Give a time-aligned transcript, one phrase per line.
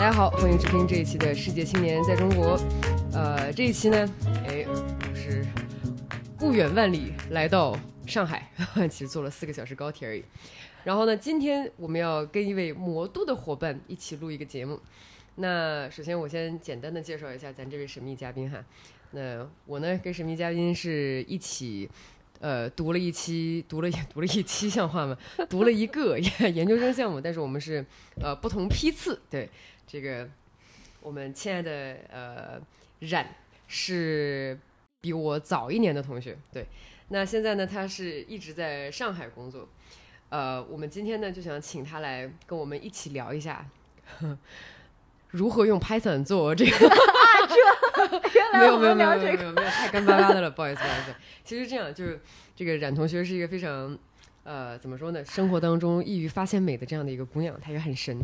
[0.00, 2.58] 大家好，欢迎收听这一期的《世界青年在中国》。
[3.12, 4.10] 呃，这一期呢，
[4.48, 5.44] 哎，我是
[6.38, 8.50] 不远万里来到上海，
[8.88, 10.24] 其实坐了四个小时高铁而已。
[10.84, 14.80] 然后呢，今天我们要跟一位魔都的伙伴一起录一个节目。
[15.34, 18.64] 那首先我先简单的介绍一下咱这位神秘嘉宾哈。
[19.10, 21.90] 那我呢跟神秘嘉宾是一起。
[22.42, 25.14] 呃，读了一期，读了 读了一期，像话吗？
[25.50, 27.84] 读了一个研究生项目，但是我们是
[28.18, 29.20] 呃不同批次。
[29.28, 29.46] 对，
[29.90, 30.28] 这个
[31.00, 32.60] 我们亲爱的呃
[33.00, 33.26] 冉
[33.66, 34.56] 是
[35.00, 36.38] 比我早一年的同学。
[36.52, 36.64] 对，
[37.08, 39.68] 那现在呢，他是一直在上海工作。
[40.28, 43.68] 呃，我们今天呢就想请他来跟我们一起聊一下
[45.30, 46.70] 如何用 Python 做这个。
[48.52, 51.14] 没有没有没有没有没有没有太干巴巴的了，不好意思不好意思。
[51.42, 52.20] 其实这样就是
[52.54, 53.98] 这个冉同学是一个非常
[54.44, 58.18] 呃怎么说呢，生活当中易于发现美的这样的一个姑娘，她也很神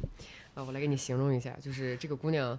[0.56, 0.64] 啊。
[0.64, 2.58] 我来给你形容一下，就是这个姑娘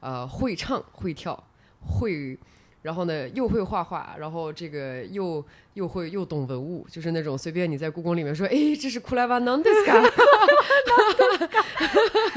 [0.00, 1.44] 呃会唱会跳
[1.86, 2.38] 会。
[2.82, 10.08] 然后呢，又会画画，然后这个又又会又懂文物，就是那种随便你在故宫里面说，哎，这是库莱瓦南德斯卡， 我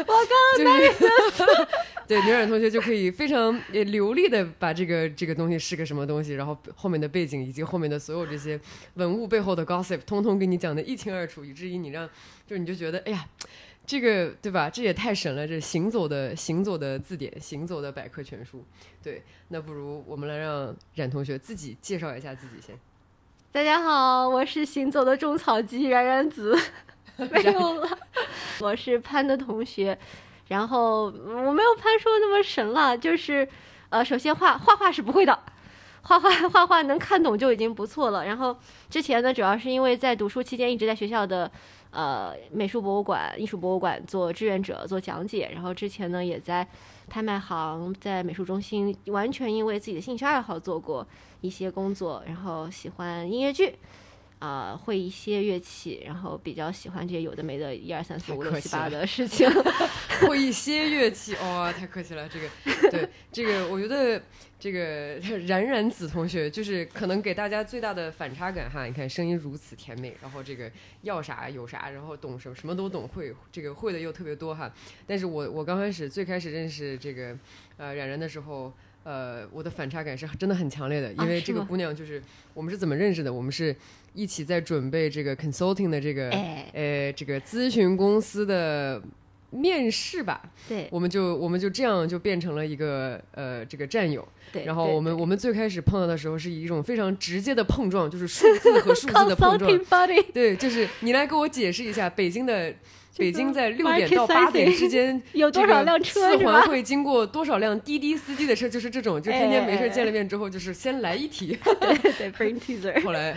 [0.05, 1.67] 刚刚 那个，
[2.07, 8.61] 对，牛冉同学就可以非常流利的把这个这个东西是个什么东西，然后后面的背景以及后面的所有这些
[8.93, 12.07] 文物背后的 gossip，通通给你讲的一清二楚，以至于你让，
[12.45, 13.25] 就你就觉得，哎呀。
[13.87, 14.69] 这个对吧？
[14.69, 15.47] 这也太神了！
[15.47, 18.65] 这行走的行走的字典，行走的百科全书。
[19.03, 22.75] 对，那不如我们来让冉同学自己介绍一下自己先。
[23.51, 26.57] 大家好，我是行走的种草机冉冉子。
[27.31, 27.97] 没有了，
[28.59, 29.97] 我是潘的同学。
[30.47, 33.47] 然后我没有潘说那么神了，就是
[33.89, 35.39] 呃，首先画画画是不会的，
[36.01, 38.25] 画画画画能看懂就已经不错了。
[38.25, 38.57] 然后
[38.89, 41.51] 之前呢，主要是因为在读书期间一直在学校的。
[41.95, 46.67] 呃，美术博物馆、艺术博物馆做志愿者、做讲解，然后之前呢也在
[47.07, 51.07] 拍卖行、在美术中心，完全因为自己的兴趣爱好做过
[51.39, 53.75] 一些工作，然后喜欢音乐剧。
[54.45, 59.49] 啊，会一些乐器，然后比较喜欢这些有的没的，一二三四五六七八的事情。
[60.21, 62.29] 会一些乐器，哇，太客气了。
[62.29, 64.21] 这个，对，这个我觉得
[64.59, 65.15] 这个
[65.47, 68.85] 冉冉子同学就是可能给大家最大的反差感哈。
[68.85, 74.71] 你看声音如此甜美，然后这个要啥有啥，然后懂什么什么都懂，会这个会的又特别多哈。
[75.07, 77.35] 但是我我刚开始最开始认识这个
[77.77, 78.71] 呃冉冉的时候。
[79.05, 82.19] 呃，我的反差感是真的很强烈的，因为这个姑娘就是
[82.55, 83.31] 我们是怎么认识的？
[83.31, 83.75] 我们是
[84.15, 86.31] 一起在准备这个 consulting 的这个
[86.73, 88.99] 呃这个咨询公司的
[89.55, 90.41] 面试吧。
[90.67, 94.27] 对，我们就我们就这样就变成了一个呃这个战友。
[94.51, 99.71] 对，然后我们我们最开始碰到的时候是以一种非常直接的碰撞，就是数字和数字的 碰撞。
[100.33, 102.73] 对，就是你来给我解释一下北京的。
[103.17, 106.37] 北京在 六点到八点之间 有多少辆车？
[106.37, 108.67] 四环会经过多少辆滴滴司机的车？
[108.67, 111.57] 就是这种，就天天没事见了面之后，就是先来一题。
[111.79, 113.01] 对对，brain teaser。
[113.05, 113.33] 后来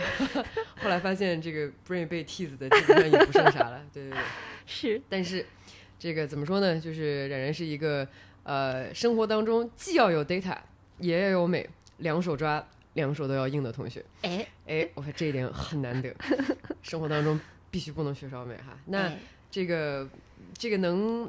[0.81, 3.81] 后来发现这个 brain 被 tease 的基本上也不剩啥了。
[3.93, 4.19] 对对对，
[4.65, 5.01] 是。
[5.07, 5.45] 但是
[5.99, 6.79] 这个怎么说呢？
[6.79, 8.07] 就是冉冉是一个
[8.43, 10.57] 呃，生活当中既要有 data，
[10.97, 14.03] 也要有美，两手抓，两手都要硬的同学。
[14.23, 16.11] 哎哎，我看这一点很难得，
[16.81, 17.39] 生活当中
[17.69, 18.75] 必须不能缺少美哈。
[18.85, 19.11] 那。
[19.51, 20.07] 这个，
[20.55, 21.27] 这个能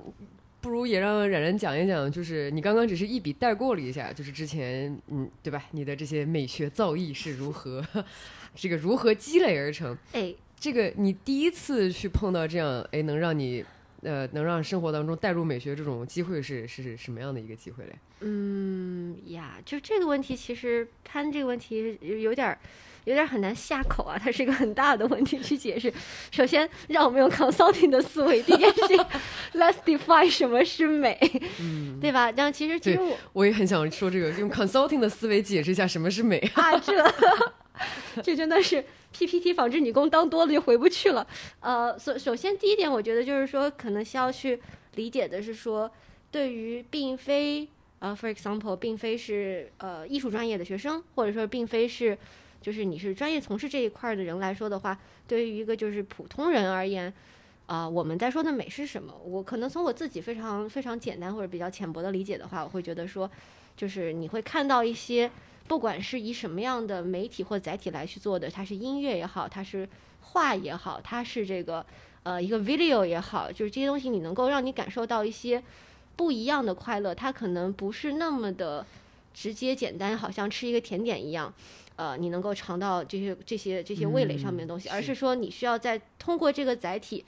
[0.60, 5.64] 不如也让冉冉讲一讲，就是你刚刚只是一笔带过了一下，就是之前嗯，对吧？
[5.70, 7.82] 你的这些美学造诣是如何，
[8.54, 9.96] 这个如何积累而成？
[10.12, 13.64] 哎，这个你第一次去碰到这样，哎，能让你
[14.02, 17.92] 呃，能让生活当中带入美学这种机会是是什么样的一个机会嘞？
[18.20, 22.56] 嗯呀，就这个问题，其实潘这个问题有点。
[23.04, 25.90] 有点很难下口啊，它是一个很大的问题去解释。
[26.30, 28.98] 首先，让我们用 consulting 的思维，第一件事情，
[29.58, 31.18] let's define 什么是美，
[31.60, 32.30] 嗯，对吧？
[32.32, 37.02] 然后其实其实我我也很想说这个，用 consulting 的思维解释一下什么是美啊，这
[38.22, 41.26] 这真的是 PPT 仿制女工当多了就回不去了。
[41.60, 44.60] 呃，首首先第一点，我觉得就是说，可能需要去
[44.94, 45.90] 理解的是说，
[46.30, 47.68] 对于并非
[47.98, 52.16] 呃，for example，并非是呃艺术专业的学生，或者说并非是。
[52.62, 57.10] 就是你是专业从事这一块的人来说的话，对于一个就是普通人而言，
[57.64, 59.14] 啊，我们在说的美是什么？
[59.24, 63.30] 我可能从我自己非常非常简单或者比较浅薄的理解的话，我会觉得说，
[63.78, 65.30] 就是你会看到一些，
[65.70, 69.88] 不管是以什么样的媒体或载体来去做的，它是音乐也好，它是
[70.20, 71.86] 画也好，它是这个
[72.24, 75.62] 呃一个 video 也好，就是这些东西你能够让你感受到一些
[76.16, 78.84] 不一样的快乐，它可能不是那么的
[79.32, 81.54] 直接简单，好像吃一个甜点一样。
[81.94, 87.24] 呃，你能够尝到这些这些这些味蕾上面的东西，而是说你需要在通过这个载体，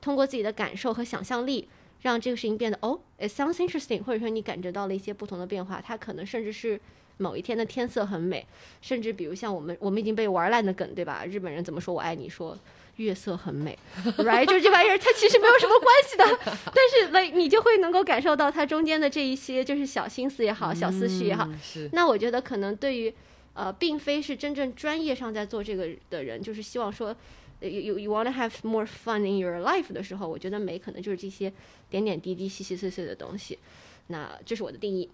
[0.00, 1.68] 通过自己的感受和想象力，
[2.02, 6.80] 让这个事情变得哦，it sounds interesting，或者说你感觉到了一些不同的变化，它可能甚至是
[7.20, 8.44] 某一天的天色很美，
[8.80, 11.24] 甚至比如像我们我们已经被玩烂的梗，对吧？
[11.24, 12.58] 日本人怎么说我爱你说
[12.96, 13.78] 月色很美，
[14.18, 14.46] right？
[14.46, 16.24] 就是这玩意儿，它其实没有什么关系的，
[16.74, 21.44] 但是 like 你就会能够感受到它中间的这一些就是小心思也好，小思绪也好。
[21.46, 23.12] 嗯是那我觉得可能对于
[23.54, 27.14] 呃，并非是真正专业上在做这个的人，就是希望说。
[27.62, 31.52] you you you want to have more fun in your life 的时候，我觉得美可能就是这些
[31.90, 33.58] 点点滴滴、细细碎碎的东西。
[34.06, 35.10] 那这是我的定义。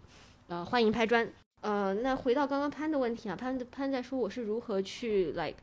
[0.46, 1.28] 呃，欢迎拍砖。
[1.66, 5.56] 呃，那回到刚刚潘的问题啊，潘潘在说我是如何去 like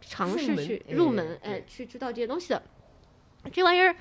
[0.00, 2.60] 尝试去哎入门，对哎，去知道这些东西的。
[3.52, 3.94] 这玩意儿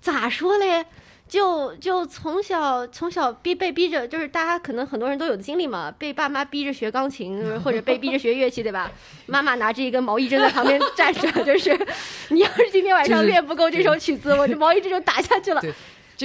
[0.00, 0.86] 咋说嘞？
[1.26, 8.90] 就就从小从小逼被逼着，就是大家可能很多人都有的经历嘛，被爸妈逼着学钢琴，或者被逼着学乐器，对吧？
[9.26, 11.70] 妈妈拿着一根毛衣针在旁边 站着，就是
[12.30, 15.62] 你要是今天晚上练不够这首曲子，我这毛衣针就打下去了。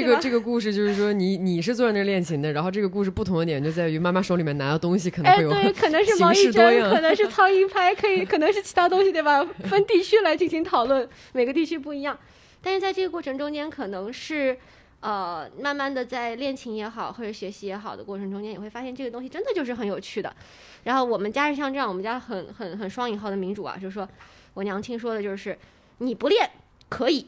[0.01, 9.44] 对这个这个故事就是说你你是坐在那儿练琴的，然后这个故事不同的点就在于妈妈手里面拿的东西可能哎，会有对，可能是毛形衣针，可能是苍蝇拍，可以，可能是其他东西，对吧？
[9.69, 12.18] 分地区来进行讨论，每个地区不一样。
[12.62, 14.57] 但是在这个过程中间，可能是
[15.00, 20.36] 呃，慢慢的在练琴也好，或者学习也好的过程中间，你会发现这个东西真的就是很有趣的。
[20.83, 24.07] 然后我们家是像这样，我们家很很很双引号的民主啊，就是说
[24.56, 25.57] 我娘亲说的就是，
[26.00, 26.50] 你不练
[26.89, 27.27] 可以，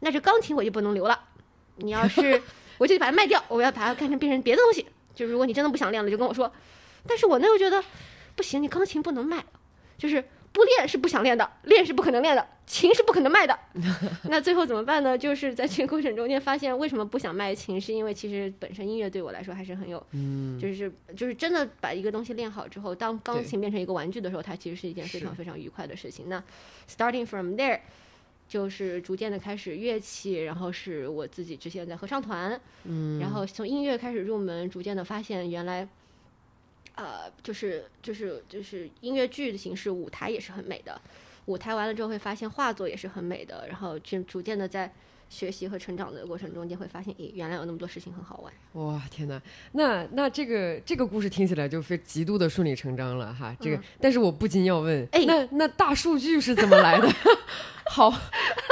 [0.00, 1.18] 那这钢琴我就不能留了。
[1.76, 2.40] 你要是
[2.78, 4.86] 我就得把它卖掉，我要把它看成变成别的东西。
[5.14, 6.50] 就如果你真的不想练了，就跟我说。
[7.06, 7.82] 但是我呢又觉得
[8.34, 9.44] 不行，你钢琴不能卖，
[9.98, 13.58] 就是不练是不想练的，练是不可能练的，琴是不可能卖的。
[14.30, 15.18] 那最后怎么办呢？
[15.18, 26.28] 就是在这个过程中间发现，为什么不想卖琴，是因为其实本身音乐对我来说还是很有，嗯就是就是真的把一个东西练好之后，当钢琴变成一个玩具的时候，它其实是一件非常非常愉快的事情。
[26.28, 26.42] 那
[26.88, 27.80] starting from there。
[28.52, 35.88] 就是逐渐的开始乐器，然后是我自己之前在合唱团，嗯，然后从音乐开始入门，逐渐的发现原来，
[36.96, 41.00] 呃，就是就是就是音乐剧的形式，舞台也是很美的。
[41.46, 43.66] 舞台完了之后，会发现画作也是很美的。
[43.68, 44.92] 然后就逐渐的在
[45.32, 48.52] 学习和成长的过程中间，会发现，咦，原来有那么多事情很好玩。
[48.84, 49.40] 哇天哪，
[49.72, 53.56] 那那这个这个故事听起来就非极度的顺理成章了哈。
[53.58, 57.08] 这个，但是我不禁要问，那那大数据是怎么来的？
[57.88, 58.12] 好，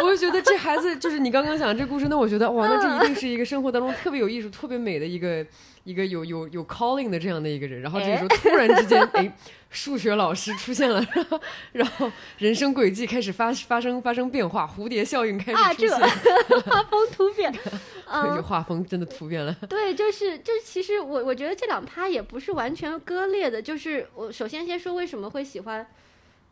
[0.02, 5.44] 我就觉得这孩子就是你刚刚讲这故事，那我觉得哇，那这一定是一个生活当中特别有艺术、特别美的一个
[5.84, 7.80] 一个有有有 calling 的这样的一个人。
[7.80, 9.32] 然后这个时候突然之间，哎，
[9.70, 11.40] 数学老师出现了，然 后
[11.72, 17.70] 然后人生轨迹开始发发生发生变化，蝴蝶效应开啊，这始出现， 画风突变， 这
[18.10, 19.54] 嗯，画风真的突变了。
[19.68, 25.86] 对，就是就是，其实我我觉得这两趴也不是完全割裂的，就是我首先先说为什么会喜欢。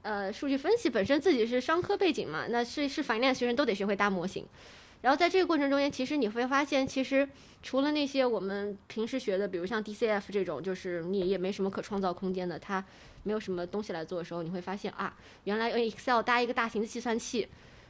[0.03, 4.47] 呃，数据分析本身自己是商科背景嘛，那是是 finance 学生都得学会搭模型。
[5.03, 7.29] 然后在这个过程中间，其实你会发现，其实
[7.63, 12.85] 除了那些我们平时学的，比如像 DCF 这种，就是你也没什么可创造空间的，它
[13.23, 17.47] 没有什么东西来做的时候，你会发现啊，原来用 Excel 搭一个大型的计算器，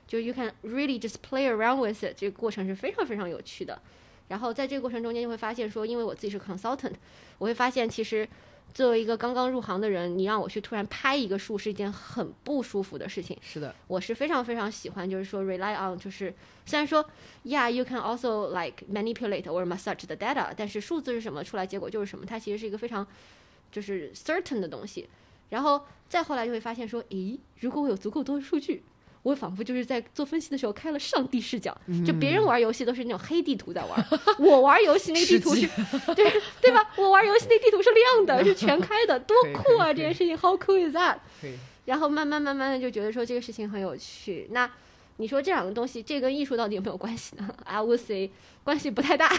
[0.06, 3.80] 就 you can really just play around with it，这个过程是非常非常有趣的。
[4.28, 6.92] 然后在这个过程中间，就会发现说，因为我自己是 consultant，
[7.38, 8.28] 我会发现其实
[8.74, 13.36] 作为一个刚刚入行的人，你让我去突然拍一个数是一件很不舒服的事情。
[13.42, 16.32] 是的，我是非常非常喜欢，就是说 rely on，就是
[16.64, 17.04] 虽然说
[17.44, 23.06] ，yeah，you can also like manipulate or massage the data，但是数字是什么，出来结果就是什么，它其实是一个非常
[23.72, 25.08] 就是 certain 的东西。
[25.50, 28.84] 然后再后来就会发现说，咦，如果我有足够多的数据，
[29.28, 34.06] 我仿佛就是在做分析的时候开了上帝视角，就别人玩游戏都是那种黑地图在玩，
[34.38, 35.68] 我玩游戏那个地图是，
[36.14, 36.32] 对
[36.62, 36.90] 对吧？
[36.96, 39.92] 我玩游戏那地图是亮的，是全开的，多酷啊！
[39.92, 41.18] 这件事情 how cool is that？
[41.84, 44.46] 然后慢慢慢慢的就觉得说这个事情很有趣。
[44.50, 44.70] 那
[45.18, 48.30] 你说这两个东西，这跟艺术到底有没有关系呢？I would say
[48.64, 49.30] 关系不太大，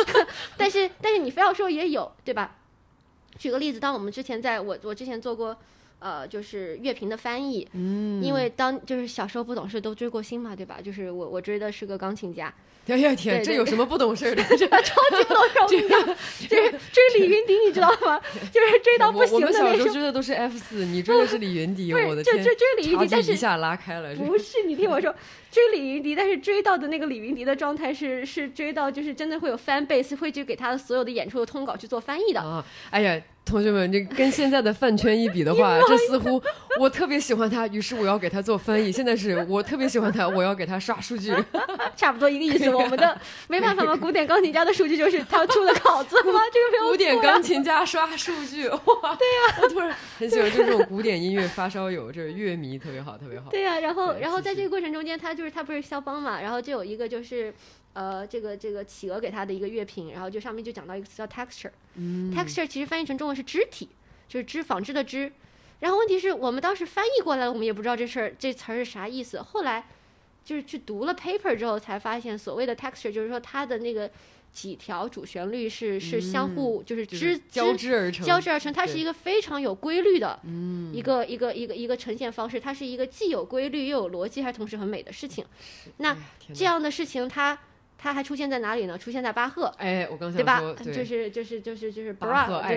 [0.58, 2.56] 但是但是你非要说也有，对吧？
[3.38, 5.56] 举个例子，当我们之前在我我之前做过。
[6.00, 10.78] 呃，就是乐评的翻译，嗯，因为当就是小时候不懂事都追过星嘛，对吧？
[10.82, 12.52] 就是我我追的是个钢琴家，
[12.88, 14.42] 哎呀天，这有什么不懂事儿的？
[14.56, 16.06] 这超级不懂事，我跟你讲，
[16.48, 18.20] 就是追李云迪，你知道吗？
[18.52, 19.94] 就是追到不我我行的那种们小时候。
[19.94, 24.14] 追的都是 F 四，你追的是李云迪， 我的天，就就追李云迪但是一下拉开了。
[24.16, 25.14] 不是，你听我说，
[25.50, 32.40] 追李云迪，但是追到的那个李云迪的状态是是追到就是真的会有 fan base 会去给他的所有的演出的通稿去做翻译的。
[32.40, 36.40] 啊，哎呀，同学们，这跟现在的饭圈一比的话， 这似乎
[36.78, 38.92] 我特别喜欢他，于是我要给他做翻译。
[38.92, 41.34] 现在是我特别喜欢他，我要给他刷数据。
[41.96, 42.70] 差不多一个意思。
[42.72, 46.40] 我们的没办法嘛，古典钢琴家的数据就是他出的稿子吗？
[46.52, 48.78] 这个没有古典钢琴家刷数据，哇！
[49.16, 53.50] 对呀、我突然很喜欢，就这种古典音乐发烧友，这乐迷特别好，特别好。
[53.50, 57.52] 对呀、然后然后在这个过程中间，他就是他不是肖邦嘛，然后就有一个就是
[57.92, 63.88] 呃这个这个企鹅给他的一个乐评，然后就上面就讲到一个词叫 texture，texture、嗯其实翻译成中文是肢体，
[64.28, 65.32] 就是织纺织的织。
[65.80, 69.40] 然后问题是我们当时翻译过来，我们也不知道这事儿这词儿是啥意思。
[69.40, 69.86] 后来
[70.44, 74.10] 就是去读了 paper 之后，才发现所谓的 texture 就是说它的那个
[74.52, 85.44] 几条主旋律是是相互、就是织就是交织织而成，交织而成，它是一个非常有规律的嗯一个、一个一个一个呈现方式，它是一个既有规律又有逻辑，还同时很美的事情。
[85.96, 86.16] 那
[86.52, 87.58] 这样的事情它，
[88.02, 88.96] 它还出现在哪里呢？
[88.96, 90.74] 出现在巴赫，哎，我刚对吧想说，？
[90.84, 92.68] 对就是就是就是就是巴赫、舍尔，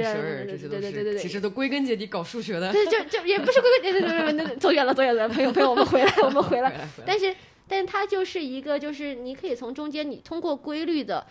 [0.45, 2.73] 对这些都对对对对对，是其实都归根结底搞数学的。
[2.73, 6.69] 对，就就也不是归根，对对对对对对，走远了走远了，朋友朋友，我们回来我们 回来。
[6.69, 7.33] 回来，但是，
[7.69, 11.25] 但是它就是一个，就是你可以从中间，你通过规律的，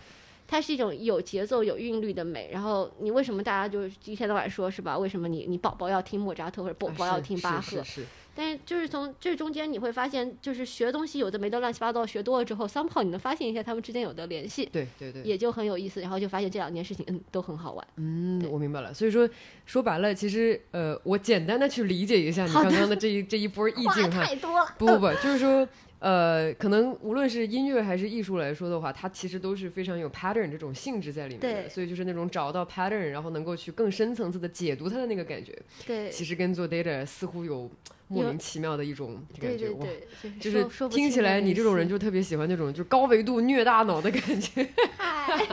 [0.52, 2.50] 它是一种有节奏、有韵律的美。
[2.52, 4.98] 然后，你为什么大家就是一天到晚说是吧？
[4.98, 7.82] 为什么你你宝宝要听莫扎特或者宝啊宝要听巴赫？
[7.82, 16.00] 是是但是就是从这中间你会发现，就是学东西有的没的乱七八糟，学多了之后，somehow 你能发现一下他们之间有的联系，对对对，也就很有意思。
[16.02, 17.86] 然后就发现这两件事情，嗯，都很好玩。
[17.96, 18.92] 嗯，我明白了。
[18.92, 19.28] 所以说
[19.64, 24.24] 说白了，其实呃，我简单的去理解一下你刚刚的这一这一波意话境哈。
[24.28, 25.66] 太多了，不不不，就是说，
[26.02, 31.68] 呃，可能无论是音乐还是艺术来说的话，它其实都是非常有 pattern 这种性质在里面的。
[31.68, 35.56] 所以就是那种找到 pattern，然后能够去更深层次的解读它的那个感觉，
[35.86, 37.70] 对其实跟做 data 似乎有
[38.12, 39.70] 莫名其妙的一种感觉。
[39.70, 44.68] 哇，对对对，就是听起来你这种人就特别喜欢那种就高维度虐大脑的感觉。
[44.96, 45.46] 嗨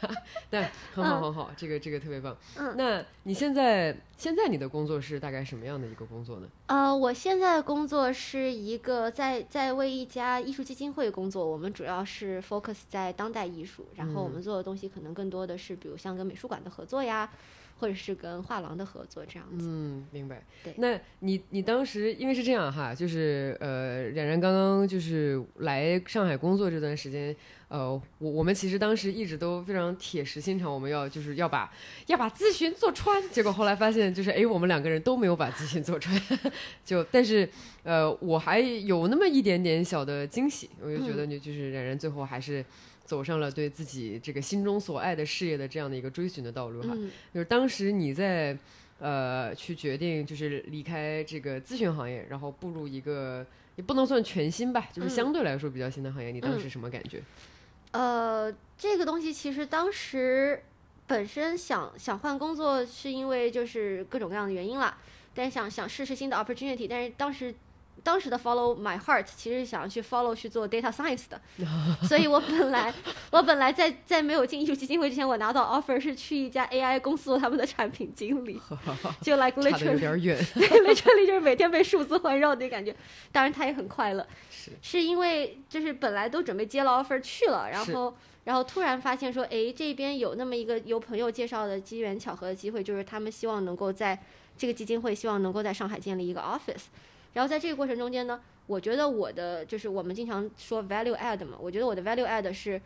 [0.50, 2.36] 但很好嗯很好，这个这个特别棒。
[2.56, 6.48] 嗯那你现在现在你的工作是大概什么样的一个工作呢？
[6.66, 17.28] 呃，我现在的工作是一个在在为一家艺术基金会工作，我们主要是 focus 在当代艺术，然后我们做的东西可能更多的是，比如像跟美术馆的合作呀，
[17.78, 19.66] 或者是跟画廊的合作这样子。
[19.68, 20.42] 嗯，明白。
[20.62, 27.34] 对那你你当时因为是这样哈，就是呃，冉冉刚刚就是来上海工作这段时间，
[27.68, 31.72] 呃，我我们其实当时一直都非常铁石心肠，我们要就是要把
[32.06, 33.22] 要把咨询做穿。
[33.30, 36.18] 结果后来发现，就是哎，我们两个人都没有把咨询做穿，
[36.84, 37.48] 就但是
[37.82, 42.64] 呃，我还有那么一点点小的惊喜，我就觉得你就是冉冉最后还是。
[43.04, 48.56] 走上了对自己这个心中所爱的事业的这样的一个追寻的道路哈，嗯就是当时你在
[48.98, 53.46] 呃去决定就是离开这个咨询行业，然后步入一个
[53.76, 57.22] 也不能算全新吧，就是嗯相对来说比较新的行业，你当时什么感觉？
[57.92, 60.62] 呃，这个东西其实当时
[61.06, 64.96] 本身想想换工作，是因为就是各种各样的原因啦，
[65.34, 67.54] 但是想想试试新的 opportunity，但是当时。
[68.02, 71.40] 当时的 follow my heart 其实是想去 follow 去做 data science 的，
[72.06, 72.92] 所以我本来
[73.30, 78.60] 我本来在在没有进艺术基金会之前，我拿到 offer 是去一家 AI 公司做他们的产品经理，
[79.22, 82.94] 就 like，literally 就是每天被数字环绕的感觉。
[83.32, 94.18] 当然他也很快乐，是是因为就是本来都准备接了 offer 去了，然后然后突然发现说，哎，这边有那么一个由朋友介绍的机缘巧合的机会，就是他们希望能够在
[94.58, 96.84] 这个基金会希望能够在上海建立一个 office。
[97.34, 102.80] 然后在这个过程中间呢，我觉得我的就是我们经常说 value add 嘛，我觉得我的 value add 是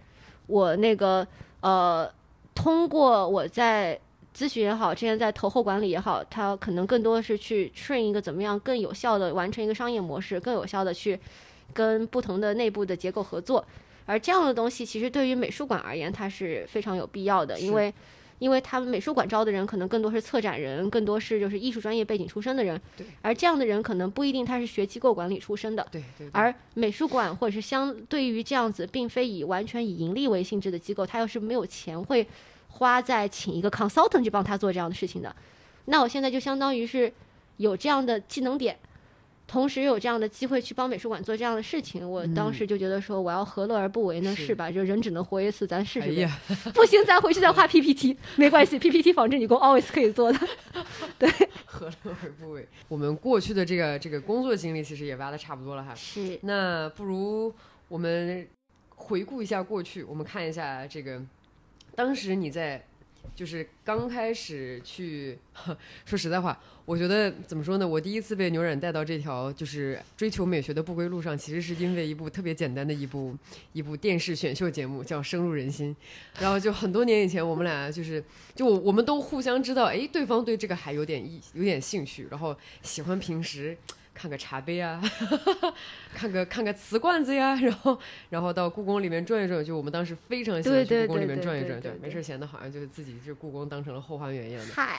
[0.46, 1.26] 我那个
[1.60, 2.10] 呃，
[2.54, 3.98] 通过我在
[4.34, 11.18] 咨询也好，之前在投后管理也好，它可能更多的是去 train 一个怎么样更有效的完成一个商业模式，更有效的去
[11.72, 13.64] 跟不同的内部的结构合作。
[14.06, 17.92] 而这样的东西，其实对于美术馆而言，它是非常有必要的，因为
[18.38, 25.87] 因为他们美术馆招的人可能更多是策展人，更多是就是艺术专业背景出身的人对，而这样的人可能不一定他是学机构管理出身的。
[25.90, 32.26] 对对对，而美术馆或者是相对于这样子，并非以完全以盈利为性质的机构，他要是没有钱会
[32.68, 35.35] 花在请一个 consultant 去帮他做这样的事情的。
[35.87, 37.12] 那我现在就相当于是
[37.57, 38.78] 有这样的技能点，
[39.48, 44.30] 同时有这样的机会去帮美术馆做这样的事情，我当时就觉得说，我要何乐而不为呢？
[44.30, 44.70] 嗯是是吧？
[44.70, 46.30] 就人只能活一次，咱试试呗。
[46.74, 50.38] 不行，咱回去再画 PPT， 没关系，PPT 仿制女工 always 可以做的。
[51.18, 51.28] 对
[51.64, 52.68] 何乐而不为？
[52.88, 57.52] 我们过去的这个这个工作经历其实也挖的差不多了哈，是，那不如
[57.88, 58.46] 我们
[58.96, 61.20] 回顾一下过去，我们看一下这个
[61.94, 62.84] 当时你在
[63.35, 65.38] 就是刚开始去，
[66.04, 67.87] 说实在话，我觉得怎么说呢？
[67.87, 73.37] 我第一次被牛冉带到这条就是追求美学的不归路上，其实是因为一部特别简单的一部
[73.73, 75.94] 一部电视选秀节目，叫《深入人心》。
[76.42, 78.23] 然后就很多年以前，我们俩就是
[78.54, 83.76] 就我我们都互相知道，哎，对方对这个还有点意有点兴趣，然后喜欢平时。
[84.18, 85.00] 看个茶杯啊，
[86.12, 87.98] 看个看个瓷罐子呀，然后
[88.30, 94.75] 然后到故宫里面转一转，就我们当时非常喜欢故宫里对对面转一转，对对对没事闲的，好像就是自己就故宫当成了后花园一样的。
[94.75, 94.98] 嗨，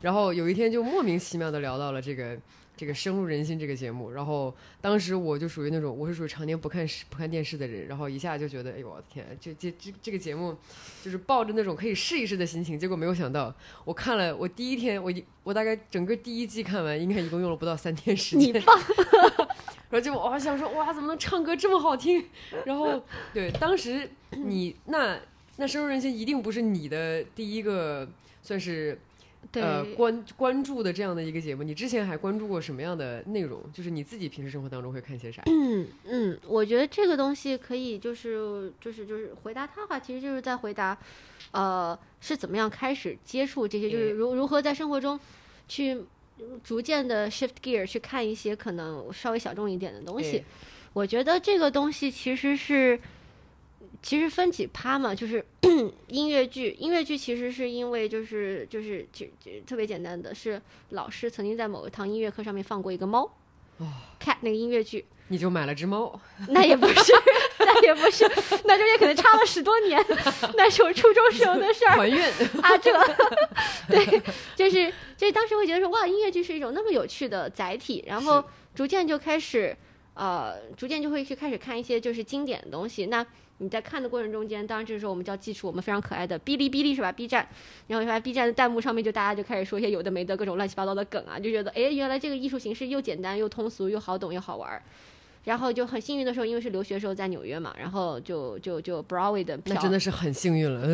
[0.00, 2.38] 然后有一天就莫名其妙的聊到了这个
[2.78, 10.56] 这个深入人心这个节目，然后当时我就属于那种我是属于常年不看不看电视的人，然后一下就觉得，哎呦我的天，这这这这个节目
[11.02, 13.52] 就是抱着那种可以试一试的心情，结果没有想到，
[13.84, 18.78] 我看了我第一天我一我大概整个第一季看完，应该一共用了不到三天时间，你棒，
[19.90, 22.24] 然后就我还想说哇怎么能唱歌这么好听，
[22.64, 23.02] 然后
[23.34, 25.18] 对当时你那
[25.56, 28.08] 那深入人心一定不是你的第一个
[28.40, 28.96] 算是。
[29.50, 33.62] 对，呃，关关注的这样的一个节目，你之前还关注过什么样的内容？
[33.72, 35.42] 就是你自己平时生活当中会看些啥？
[35.46, 40.98] 嗯嗯，我觉得这个东西可以，就是就是就是回答他的话，其实就是在回答，
[41.52, 45.18] 呃，是怎么样开始接触这些，就是如如何在生活中
[45.66, 45.98] 去
[46.62, 50.44] 逐渐的 shift gear 去看一些可能稍微小众一点的东西。
[50.92, 53.00] 我觉得这个东西其实是。
[54.02, 55.44] 其实分几趴嘛，就是
[56.08, 56.76] 音乐剧。
[56.78, 63.22] 音乐剧其实是因为就是就是就就特别简单的是，老师曾经在某一堂音乐课上面放过一个猫，
[63.78, 63.86] 哦
[64.20, 66.18] ，cat 那个音乐剧，你就买了只猫？
[66.48, 67.12] 那也不是，
[67.58, 68.24] 那也不是，
[68.64, 70.02] 那中间可能差了十多年，
[70.56, 71.96] 那是我初中时候的事儿。
[71.96, 72.20] 怀孕
[72.62, 72.92] 啊，这
[73.88, 74.22] 对，
[74.56, 78.42] 就是就是当时会觉得说哇，音乐剧是一种那么有趣的载体，然后
[78.74, 79.76] 逐渐就开始
[80.14, 83.06] 呃，逐渐就会去开始看一些就是经典的东西。
[83.06, 83.24] 那
[83.58, 87.46] 你在看的过程中间，当然这个时候我们就要记住我们非常可爱的哔哩哔哩是吧？B 站，
[87.88, 94.82] 然后发现 B 站的弹幕上面就大家就开始说一些有的没的各种乱七八糟的梗啊，就觉得哎，原来这个艺术形式又简单又通俗又好懂又好玩儿。
[95.44, 100.92] 然后就很幸运的时候，因为是留学时候在纽约嘛，然后就就就 Broadway 的票，那真的是很幸运了。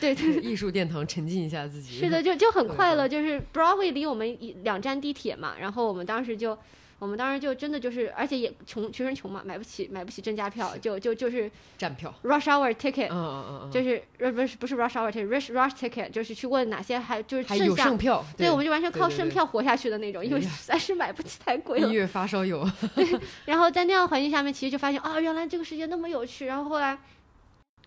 [0.00, 1.98] 对对， 艺术殿堂沉浸一下自己。
[1.98, 3.08] 是的，就就很 快乐。
[3.08, 6.56] 就是 Broadway 离我们一两站地铁嘛，然后我们当时就。
[6.98, 21.86] 我们当时就真的就是，而且也穷，学生穷嘛，买不起买不起正价票，就就就是站票，rush hour ticket，嗯嗯嗯，就是不是不是 rush hour ticket，rush rush ticket，就是去问哪些还就是还有剩票，对，我们就完全靠剩票活下去的那种，因为实在是买不起太 贵了。
[21.86, 23.06] 音乐发烧友，对，
[23.44, 26.46] 然后在那样环境下面，其实就发现啊，原来这个世界那么有趣。
[26.46, 26.98] 然后后来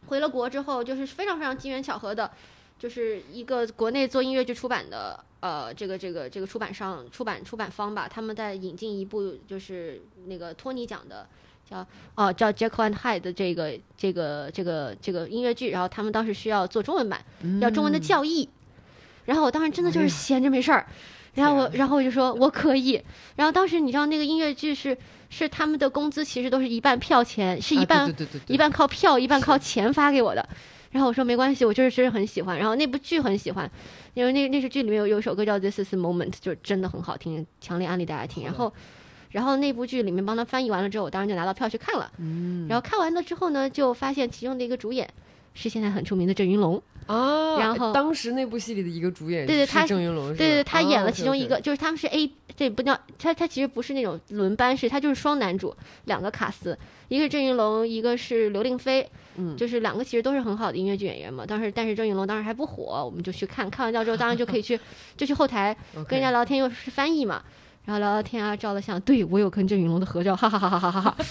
[0.06, 2.30] 回了国之后，就是非常非常机缘巧合的，
[2.78, 5.20] 就是一个国内做音乐剧出版的。
[5.42, 11.26] 呃，这个这个这个出版商、出版出版方吧，他们在引进一部就是那个托尼奖的，
[11.70, 17.24] 叫哦叫 Jekyll and Hyde 的这个这个这个这个音乐剧，然后他们当时需要做中文版，
[17.62, 18.50] 要中文的教义，
[19.26, 20.86] 然后我当时真的就是闲着没事儿，
[21.36, 23.02] 然后我然后我就说我可以，
[23.38, 24.98] 然后当时你知道那个音乐剧是
[25.30, 28.14] 是他们的工资其实都是一半票钱，是一半
[28.48, 30.50] 一半靠票，一半靠钱发给我的。
[30.92, 32.58] 然后我说没关系，我就是其实很喜欢。
[32.58, 33.70] 然后那部剧很喜欢，
[34.14, 38.44] 因为那那是剧里面有有一首歌叫《This Is Moment》，就真的很好听，强烈安利大家听。
[38.44, 38.74] 然后，
[39.30, 42.12] 然后那部剧里面帮他翻译完了之后，我当然就拿到票去看了。
[42.18, 42.68] 嗯。
[42.68, 45.08] 然后看完了之后呢，就发现其中的一个主演
[45.54, 46.82] 是现在很出名的郑云龙。
[47.08, 47.58] 啊。
[47.58, 59.10] 然后当时那部戏里的一个主演，对对，他郑云龙，对对，他演了其中一个，就是他们是 A，这不叫他他其实不是那种轮班式，他就是双男主，两个卡司，一个是郑云龙，一个是刘令飞。
[59.42, 61.46] 嗯，就是两个其实都是很好的音乐剧演员嘛。
[61.46, 64.78] 当时，但是郑云龙当时还不火，我们就去看看完掉之后，当然就可以去，
[65.16, 67.42] 就去后台跟人家聊天，又是翻译嘛。
[67.86, 71.16] 然后聊聊天啊，照了相，对我有跟郑云龙的合照，哈哈哈哈哈哈哈。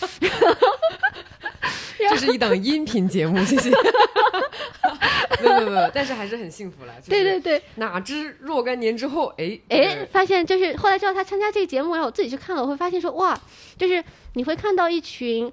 [2.10, 3.70] 这是一档音频节目，谢谢。
[5.42, 6.92] 没有没有，但是还是很幸福了。
[7.08, 13.38] 对对对，哪知若干年之后，哎哎，发现就是后来知道他参加这个节目，然后我自己去看了，我会发现说哇，
[13.76, 14.02] 就是
[14.34, 15.52] 你会看到一群。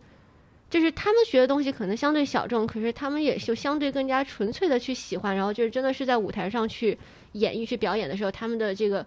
[0.67, 6.97] 就是他们学的东西可能相对小众，可是他们也就相对更加纯粹的去喜欢，然后就是真的是在舞台上去
[7.33, 9.05] 演绎、去表演的时候，他们的这个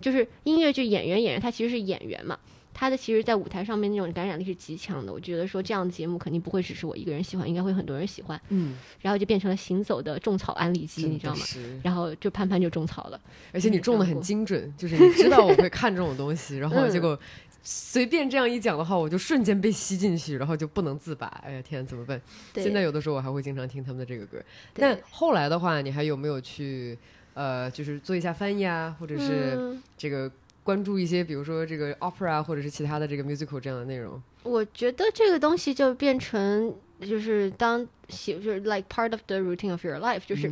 [0.00, 2.36] 就是音乐剧演员演员，他其实是演员嘛，
[2.74, 5.12] 他的其实在舞台上面那种感染力是极强的。
[5.12, 8.38] 我觉得说这样的节目肯定不会只是我一个人喜欢，应该会很多人喜欢。
[8.48, 11.42] 嗯，然后就变成了行走的种草安利机，你知道吗？
[11.82, 13.20] 然后就潘潘就种草了，
[13.52, 17.18] 而且你种的很精准，就是你知道我会看这种东西，然后结果。
[17.66, 21.26] 随便这样一讲的话，我就瞬间被吸进去，然后就不能自拔。
[21.42, 22.20] 哎呀天，怎么办？
[22.56, 24.36] 现在有的时候我还会经常听他们的这个歌。
[24.74, 26.98] 但后来的话，你还有没有去
[27.32, 30.30] 呃，就是做一下翻译啊，或者是这个
[30.64, 34.20] 关注一些，比如说这个 opera 或者是其他的这个 musical 这样的内容？
[34.42, 40.50] 我觉得这个东西就变成就是当喜就是 like part of the routine of your life，就是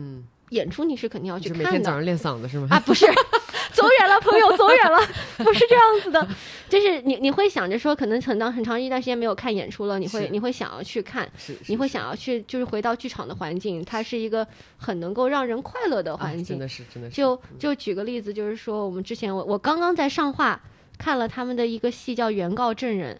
[0.52, 1.64] 演出你是肯定要去看的。
[1.64, 2.68] 每天早上练嗓子是吗？
[2.70, 3.06] 啊，不是。
[3.72, 4.98] 走远了，朋友，走远了，
[5.38, 6.28] 不是这样子的，
[6.68, 11.26] 就是你你会想着说，可能很长很长一段时间没有看演出了，你会你会想要去看，
[11.68, 17.16] 你会想要去就是回到剧场的环境，它是一个很能够让人快乐的环境，真的是真的是。
[17.16, 20.60] 就就举个例子，就是说我们之前我我刚刚在上画
[20.98, 23.18] 看了他们的一个戏叫《原告证人》，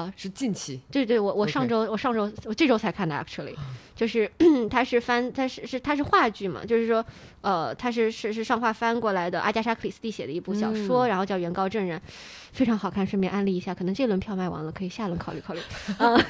[0.00, 3.54] 啊，是近期，对对，我我上周我上周我这周才看的，actually，
[3.94, 4.30] 就是
[4.70, 7.04] 它是翻它是是它是话剧嘛，就是说
[7.42, 11.98] 呃它是是是上画翻过来的，阿加莎克里斯蒂写的一部小说，然后叫《原告证人》，
[12.52, 15.60] 非常好看，顺便安利一下，可能这轮票卖完了，可以下轮考虑考虑。
[15.98, 16.16] 嗯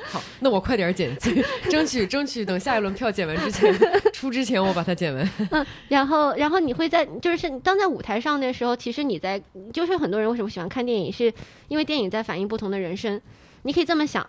[0.10, 3.72] 好，那我快点剪辑，争取争取等下一轮票剪完之前，
[4.12, 5.30] 出之前我把它剪完。
[5.50, 9.40] 嗯然后，然后你会在，就是当在舞台上的时候，其实你在，
[9.72, 11.32] 就是很多人为什么喜欢看电影，是
[11.68, 13.20] 因为电影在反映不同的人生。
[13.62, 14.26] 你可以这么想，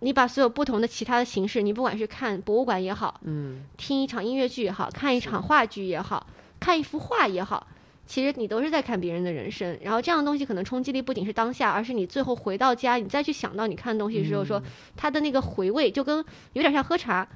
[0.00, 6.26] 你把所有不同的其他的形式，你不管是看博物馆也好，嗯，听一场音乐剧也好，看一场话剧也好，
[6.60, 7.66] 看一幅画也好，
[8.06, 9.78] 其实你都是在看别人的人生。
[9.82, 14.62] 然后这样的东西可能冲击力不仅是当下，而是你最后回到家，你再去想到你看的东西的时候，说
[14.96, 17.26] 它的那个回味，就跟有点像喝茶。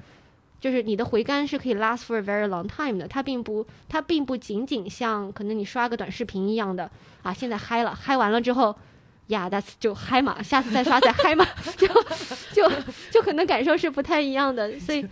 [0.59, 6.87] 就是你的回甘是可以 last for a very long time 的，它并不，它并不仅仅像可能你刷个短视频一样的
[7.23, 8.75] 啊，现在嗨了，嗨完了之后，
[9.31, 11.87] 呀，that's 就嗨嘛，下次再刷再嗨嘛，就
[12.53, 12.71] 就
[13.11, 15.05] 就可能感受是不太一样的，所以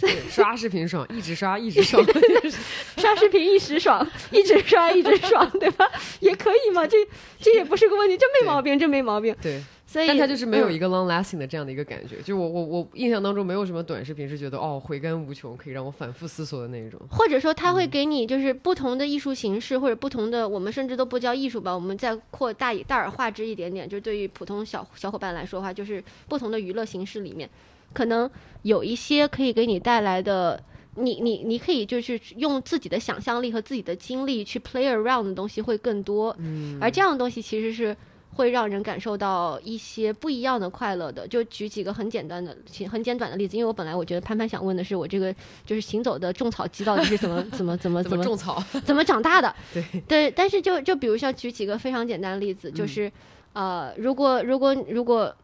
[0.00, 2.04] 对刷视频爽，一直刷一直爽。
[2.98, 5.88] 刷视频一时爽，一直刷一直爽，对吧？
[6.20, 6.96] 也可以嘛，这
[7.40, 9.34] 这也不是个问题，这没毛病，这没毛病。
[9.40, 12.16] 对，所以，但它就是没有嗯一个 long lasting 的这样的一个感觉。
[12.22, 16.98] 就我我我印象当中没有什么短视频是觉得哦回甘无穷，可以让我反复思索的那一种。
[17.10, 27.50] 或者说，嗯它会给你就是不同的艺术形式，或者不同的，我们甚至都不叫艺术吧，我们再扩大大而化之一点点，就是对于普通小小伙伴来说的话，就是不同的娱乐形式里面，
[27.92, 28.30] 可能
[28.62, 30.62] 有一些可以给你带来的。
[30.94, 37.96] 你你你可以就是用自己的想象力和自己的经历去 play around 的东西会更多，嗯，而这样的东西其实是
[38.34, 41.26] 会让人感受到一些不一样的快乐的。
[41.28, 42.56] 就举几个很简单的、
[42.90, 48.62] 很简短的例子，因为我本来我觉得潘潘想问的是我这个就是行走的种草机到底是怎么 怎么怎么怎怎么么种草？
[48.84, 49.54] 怎么长大的？
[49.72, 53.10] 对对，但是就就比如像举几个非常简单的例子，嗯就是、
[53.52, 55.34] 呃，如果如果如果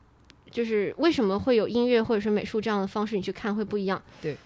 [0.51, 4.03] 就是为什么会有音乐或者是美术这样的方式，你去看会不一样？
[4.23, 4.37] 对。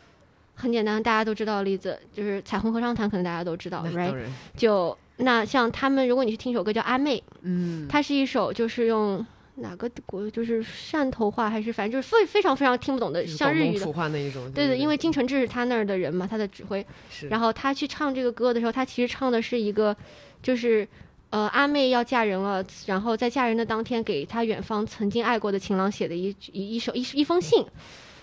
[0.55, 4.14] 很简单，大家都知道的例子就是彩虹合唱团，可能大家都知道，right？
[4.55, 9.24] 就那像他们，如果你去听一首歌叫《阿妹》，嗯，它是一首就是用
[9.56, 13.72] 哪个国就是汕头话还是反正就是非非常非常听不懂的就是像日语的。
[13.72, 14.50] 广东楚话那一种。
[14.52, 16.85] 对对，因为金承志是他那儿的人嘛，他的指挥。
[17.11, 19.96] 是，然后他去唱这个歌的时候，他其实唱的是一个，
[20.42, 20.88] 就是
[21.30, 27.64] 呃阿妹要嫁人了，然后在嫁人的当天给她远方曾经爱过的情郎写的一一一首一一封信。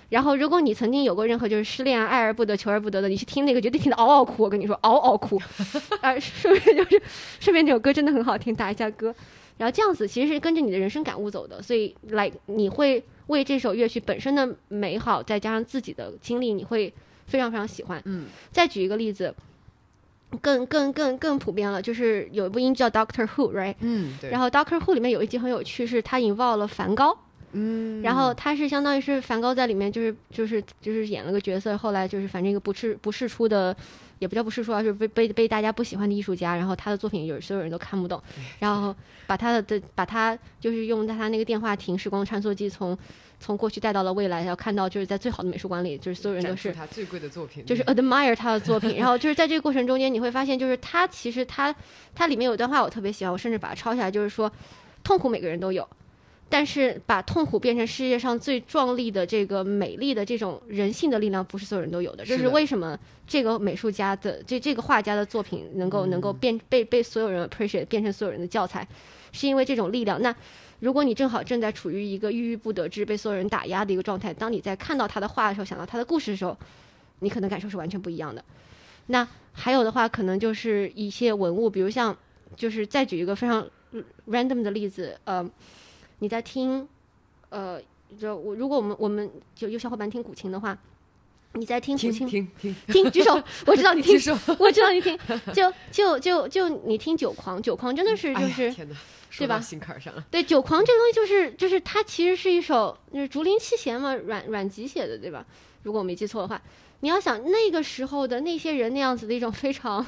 [0.09, 4.43] 然后，如果你曾经有过任何就是失恋啊、爱而不得、求而不得的，你去听那个，绝对听得嗷嗷哭。
[4.43, 5.39] 我跟你说，嗷嗷哭。
[6.01, 7.01] 啊，顺便就是，
[7.39, 9.13] 顺便这首歌真的很好听，打一下歌。
[9.57, 16.91] 然后这样子其实是跟着你的人生感悟走的，所以来你会为这首乐曲本身的美好，再加上自己的经历，你会
[17.27, 18.01] 非常非常喜欢。
[18.05, 19.35] 嗯，再举一个例子，
[20.41, 23.75] 更更更更普遍了，就是有一部英剧叫《Doctor Who》，right？
[23.81, 27.17] 嗯，对，然后《Doctor Who》里面有一集很有趣，是它引爆了梵高。
[27.51, 33.75] 嗯，然后他是相当于是梵高在里面就是就是就是演了个角色，后来就是反正一个不世不世出的，
[34.19, 36.55] 也不叫不世出啊，就是被被被大家不喜欢的艺术家。
[36.55, 38.21] 然后他的作品有所有人都看不懂，
[38.59, 42.97] 然后把他的的把他就是用他那个电话亭时光穿梭机从
[43.39, 51.73] 从过去带到了未来，然后看到就是在最好的美术馆里，就是所有人都是他最贵的作品，就是 admire 他的作品， 然后就是在这个过程中间，你会发现，就是他其实他
[52.13, 54.51] 他里面有一段话我特别喜欢，我甚至把它抄下来，就是说，
[55.03, 55.87] 痛苦每个人都有，
[56.49, 62.25] 但是把痛苦变成世界上最壮丽的这个美丽的这种人性的力量，不是所有人都有的。
[62.25, 68.87] 这是为什么这个美术家的这这个画家的作品能够能够变被被所有人 appreciate 变成所有人的教材，
[69.31, 70.21] 是因为这种力量。
[70.21, 70.35] 那
[70.79, 76.57] 如果你正好正在处于一个郁郁不得志、被所有人打压的一个状态，当你在看到他的画的时候，想到他的故事的时候，
[77.19, 78.43] 你可能感受是完全不一样的。
[79.07, 82.17] 那还有的话，可能就是一些文物，比如像，
[82.55, 83.67] 就是再举一个非常
[84.27, 85.47] random 的例子，呃，
[86.19, 86.87] 你在听，
[87.49, 87.81] 呃，
[88.19, 90.77] 就我如果我们我们就有小伙伴听古琴的话，
[91.53, 95.17] 你在听古琴，听听，听 举手，我知道你听 举，手，我知道你听，
[95.53, 98.71] 就就就就你听九狂，九狂真的是就是。
[98.71, 98.87] 天，
[99.37, 105.45] 对吧心坎上了，对，九狂这个东西就是就是它其实是一首就是竹林七贤嘛，阮阮籍写的，对吧？
[105.83, 106.59] 如果我没记错的话，
[107.01, 110.05] 你要想那个时候的那些人那样子的一种非常。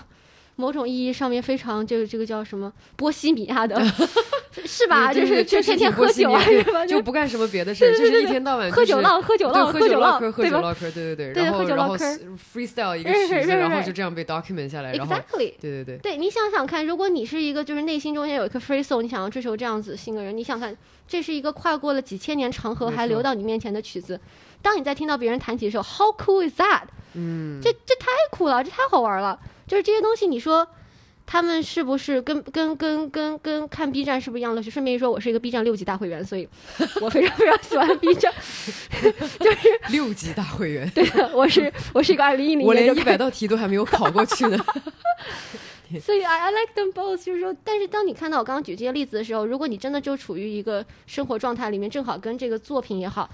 [0.61, 3.83] 某种意义上面非常这个这个叫什么波西米亚的，
[4.63, 5.11] 是吧？
[5.11, 6.39] 就是就天天喝酒啊？
[6.87, 12.19] 就不干什么别的事儿，就是一天到晚就是喝酒唠，喝酒，唠，喝酒唠，嗑，喝酒唠嗑，对对对，对然后然后喝酒唠嗑
[12.53, 15.55] freestyle 一个曲子，然后是就这样被 document 下来，exactly，。
[15.59, 24.19] 对对对，对你想想看，如果你是一个就是内心中间有一颗 free soul，你想要追求这样子性格人，你想看，这是一个跨过了几千年长河还流到你面前的曲子。
[24.61, 26.83] 当你在听到别人弹起的时候，How cool is that？
[27.13, 29.39] 嗯，这这太酷了，这太好玩了。
[29.67, 30.67] 就是这些东西，你说
[31.25, 34.61] 他们是不是跟跟跟跟跟看 B 站是不是一样的？
[34.61, 36.47] 顺便一说，我是一个 B 站六级大会员，所以
[37.01, 38.33] 我非常非常喜欢 B 站，
[39.39, 40.89] 就是六级大会员。
[40.89, 44.57] 对的，我是我是一个二零一零我连一百道题都还没有考过去呢。
[46.01, 53.29] 所以 I I like them both，就是说，但是当你看到我刚刚举这些例子的时候，如果你真的就处于一个生活状态里面，正好跟这个作品也好，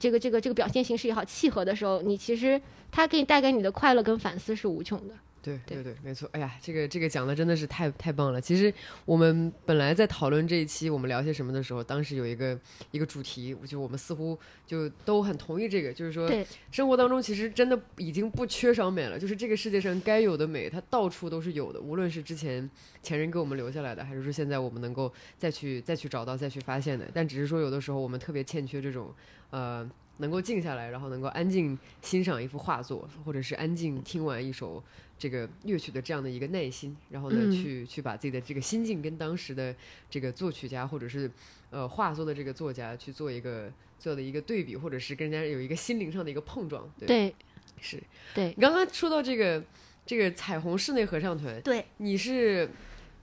[0.00, 2.60] 这个这个这个表现形式也好契合的时候，你其实
[2.90, 5.14] 它给你带给你的快乐跟反思是无穷的。
[5.42, 6.28] 对对对，没错。
[6.32, 8.38] 哎呀，这个这个讲的真的是太太棒了。
[8.38, 8.70] 其实
[9.06, 12.58] 我们本来在讨论这一期我们聊些什么的时候，当时有一个
[12.90, 16.30] 一个主题，就我们似乎就都很同意这个，就是说
[16.70, 21.80] 生活当中其实真的已经不缺少美了，就是这个世界上该有的美，它到处都是有的。
[21.80, 22.68] 无论是之前
[23.02, 29.10] 前人给我们留下来的，还是说现在我们能够再去再去找到、再去发现的，但只是说有的时候我们特别欠缺这种
[29.50, 29.90] 呃。
[30.20, 34.84] 能够静下来，然后能够安静欣赏一幅画作，或者是安静听完一首
[35.18, 39.74] 这个乐曲的这样的一个耐心，然后呢，去去把自己的这个心境跟当时的
[40.10, 41.30] 这个作曲家或者是
[41.70, 46.86] 呃画作的这个作家去做一个做的一个对比，或者是跟人家有一个心灵上的一个碰撞。
[46.98, 47.34] 对，
[47.80, 47.98] 是。
[48.34, 49.64] 对，你刚刚说到这个
[50.04, 52.68] 这个彩虹室内合唱团，对，你是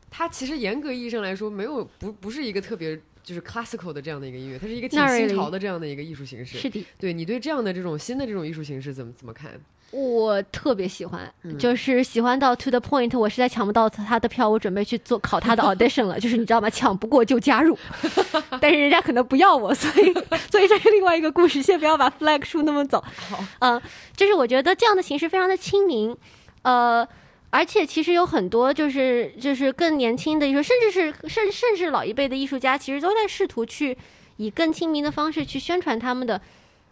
[0.10, 3.00] 它其实严格意义上来说没有不不是一个特别。
[3.28, 6.58] 就是 classical 的这样的一个音乐，它是一个挺新潮的这样的一个艺术形式。
[6.58, 9.52] 是的，对你对这样的这种新的这种艺术形式怎么怎么看？
[9.92, 16.18] 我特别喜欢，就是喜欢到 to the point，我实在抢不到他的票，我准备去做考他的 audition 了。
[16.22, 16.70] 就是你知道吗？
[16.70, 17.78] 抢不过就加入，
[18.62, 20.14] 但是人家可能不要我，所以
[20.50, 23.04] 所以这是另外一个故事，先不要把 flag 输那么早。
[23.30, 23.82] 好，嗯，
[24.16, 26.16] 就是我觉得这样的形式非常的亲民，
[26.62, 27.06] 呃。
[27.50, 33.98] 而且其实有很多就是就是更年轻的艺术，甚至是甚甚至老一辈的艺术家，其实都在试图去
[34.36, 36.42] 以更亲民的方式去宣传他们的，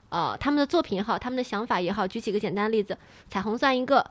[0.09, 2.07] 呃，他们的作品也好，他们的想法也好。
[2.07, 2.97] 举几个简单例子，
[3.29, 4.05] 彩虹算一个。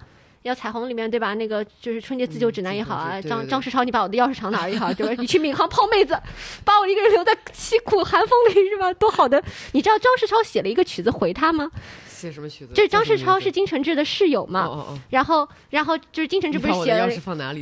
[0.44, 1.32] 要彩虹里面对吧？
[1.34, 5.14] 那个就是春节自救指南也好啊，张张世超你把我的钥匙藏哪儿也好，对吧？
[5.18, 6.18] 你去闵行泡妹子，
[6.64, 8.92] 把我一个人留在凄苦寒风里是吧？
[8.94, 9.42] 多好的！
[9.72, 11.70] 你知道张世超写了一个曲子回他吗？
[12.14, 12.72] 写什么曲子？
[12.74, 14.66] 就是张世超是金承志的室友嘛，
[15.10, 17.06] 然后然后就是金承志不是写了，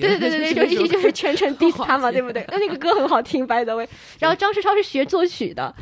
[0.00, 2.44] 对对对对对， 就就是全程 diss 他嘛，对不对？
[2.48, 3.88] 那那个歌很好听，by the way。
[4.18, 5.72] 然后张世超是学作曲的，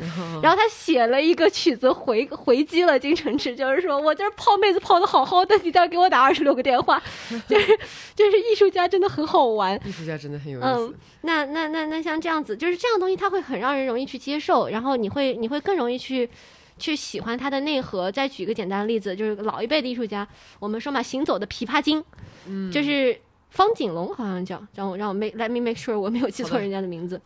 [0.41, 6.90] 然后他写了一个曲子回回击了金承志，就是说我这泡妹子泡的好好的，你再给我打二十六个电话，
[7.47, 7.79] 就是
[8.15, 10.67] 就是艺术家真的很好玩，艺术家真的很有意思。
[10.67, 16.29] 嗯，那那那那像这样子，就是这样东西，它会很让人容易去接受，然后你会你会更容易去。
[16.77, 18.11] 去喜欢它的内核。
[18.11, 20.27] 再举一个简单的例子，就是老一辈的艺术家，
[20.57, 22.03] 我们说嘛，行走的琵琶精，
[22.47, 23.15] 嗯，就是
[23.51, 27.21] 方锦龙，好像叫，让我让我 make let me make sure 我没有记错人家的名字，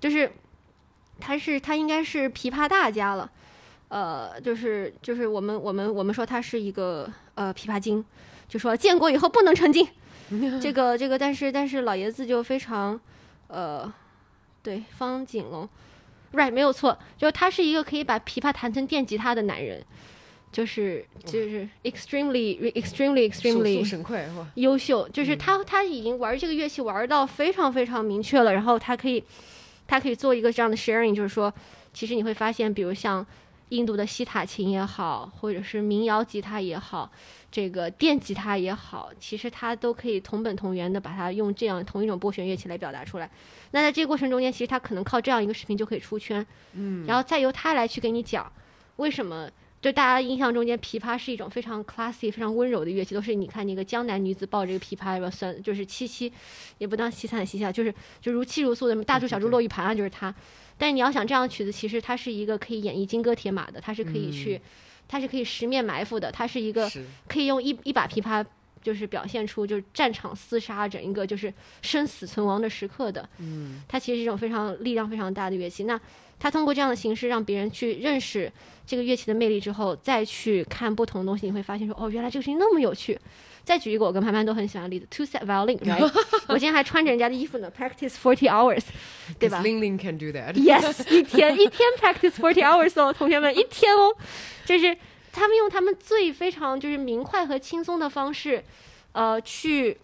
[0.00, 0.28] 就是
[1.20, 3.30] 他是他应该是琵琶大家了，
[3.88, 8.04] 呃，就是就是我们我们我们说他是一个呃琵琶精，
[8.48, 9.86] 就说建国以后不能成精，
[10.60, 12.98] 这个这个，但是但是老爷子就非常
[13.48, 13.92] 呃，
[14.62, 15.68] 对方锦龙。
[16.32, 19.82] Right，没有错，就他是一个可以把琵琶弹成电吉他的男人，
[20.52, 29.22] 就是就是 extremely extremely extremely 优秀，就是他他已经玩这个乐器玩到非常非常明确了，然后他可以
[29.86, 31.50] 他可以做一个这样的 sharing，就是说，
[31.94, 33.24] 其实你会发现，比如像
[33.70, 37.10] 印度的西塔琴也好，或者是民谣吉他也好。
[37.50, 43.30] 这个电吉他也好，其实它都可以同本同源的把它用这样同一种拨弦乐器来表达出来。
[43.70, 48.50] 那在这个过程中间，其实他可能靠这样一个视频就可以出圈，嗯，然后再由他来去给你讲
[48.96, 56.30] 为什么，就大家印象中间琵琶是一种非常 classy、非常温柔的乐器，都是你看那个江南女子抱这个琵琶，要算就是凄凄，
[56.78, 60.34] 也不当凄惨兮兮，就是就如泣如诉的大珠小珠落玉盘啊，就是它。
[60.78, 64.60] 但是你要想这样的曲子，其实它是一个可以演绎金戈铁马的，它是可以去。
[65.08, 66.90] 它是可以十面埋伏的，它是一个
[67.28, 68.44] 可以用一一把琵琶，
[68.82, 73.28] 就是表现出就是战场厮杀，整一个就是生死存亡的时刻的。
[73.38, 75.84] 嗯，它其实是一种非常力量非常大的乐器。
[75.84, 76.00] 那
[76.38, 78.52] 它通过这样的形式让别人去认识
[78.86, 83.18] 这个乐器的魅力之后，再去看不同的东西，你会发现说，哦，原来这个事情那么有趣。
[83.66, 85.76] 再举一个我跟潘潘都很喜欢的例子，two set violin，
[86.46, 88.84] 我今天还穿着人家的衣服呢，practice forty hours，
[89.40, 90.54] 对吧？Ling Ling can do that。
[90.54, 94.14] Yes，一天一天 practice forty hours 哦，同学们一天哦，
[94.64, 94.96] 就是
[95.32, 98.62] 他们用他们最非常就是明快和轻松的方式，
[99.12, 99.98] 呃，去。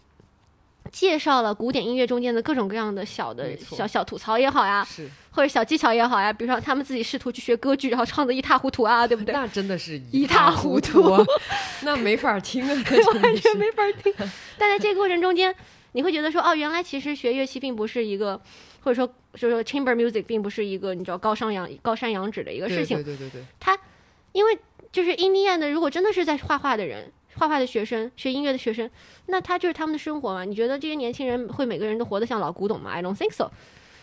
[0.90, 9.32] 介绍了古典音乐中间的各种各样的小的小小吐槽也好呀，是或者小技巧也好呀，比如说他们自己试图去学歌剧，然后唱的一塌糊涂啊， 对不对？
[9.32, 11.24] 那真的是一塌糊涂，
[11.82, 12.68] 那没法听啊，
[13.22, 14.12] 完全没法听。
[14.58, 15.54] 但在这个过程中间，
[15.92, 18.38] 你会觉得说，哦，原来其实学乐器并不是一个，
[18.80, 22.96] 或者说就是说 chamber music 并不是一个你知道高山仰高山仰止的一个事情。
[22.98, 23.78] 对对对对，他
[24.32, 24.58] 因为
[24.90, 27.10] 就是印第安的，如果真的是在画画的人。
[27.36, 28.90] 画画的学生、学音乐的学生，
[29.26, 30.44] 那他就是他们的生活嘛？
[30.44, 33.50] 你觉得这些年轻人会每个人都活得像老古董吗？I don't think so。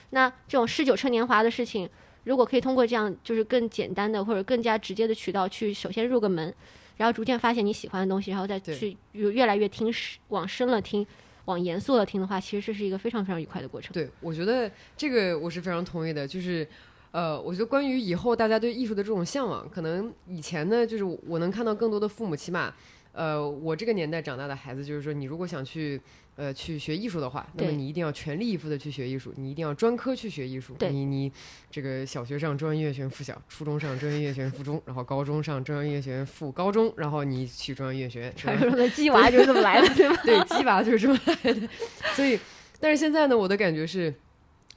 [0.09, 1.89] 那这种嗜酒趁年华的事情，
[2.23, 6.53] 如果可以通过这样就是更简单的或者更加直接的渠道去首先入个门，
[6.97, 9.93] 然后逐渐发现你喜欢的东西，然后再去越越来越听
[10.29, 11.05] 往深了听。
[11.45, 13.91] 往严肃了听的话，其实这是一个非常非常愉快的过程。
[13.91, 16.67] 对，我觉得这个我是非常同意的，就是。
[17.11, 22.71] 呃，我觉得关于以后大家对艺术的这种向往，可能以前呢，就是我能看到更多的父母，起码，
[23.19, 25.99] 呃，我这个年代长大的孩子，就是说，你如果想去，
[26.37, 30.73] 呃，去学艺术的话，那么你一定要全力以赴的去学艺术，你一定要专科去学艺术。
[30.75, 31.29] 对你你
[31.69, 38.33] 这个小学上中央音乐学院附小，初中上中央音乐学院附中，然后高中上中央音乐学院附高中，然后你去中央音乐学院。
[38.37, 40.15] 传说中的鸡娃就是这么来的，对吧？
[40.23, 41.67] 对，鸡娃就是这么来的。
[42.15, 42.39] 所以，
[42.79, 44.13] 但是现在呢，我的感觉是，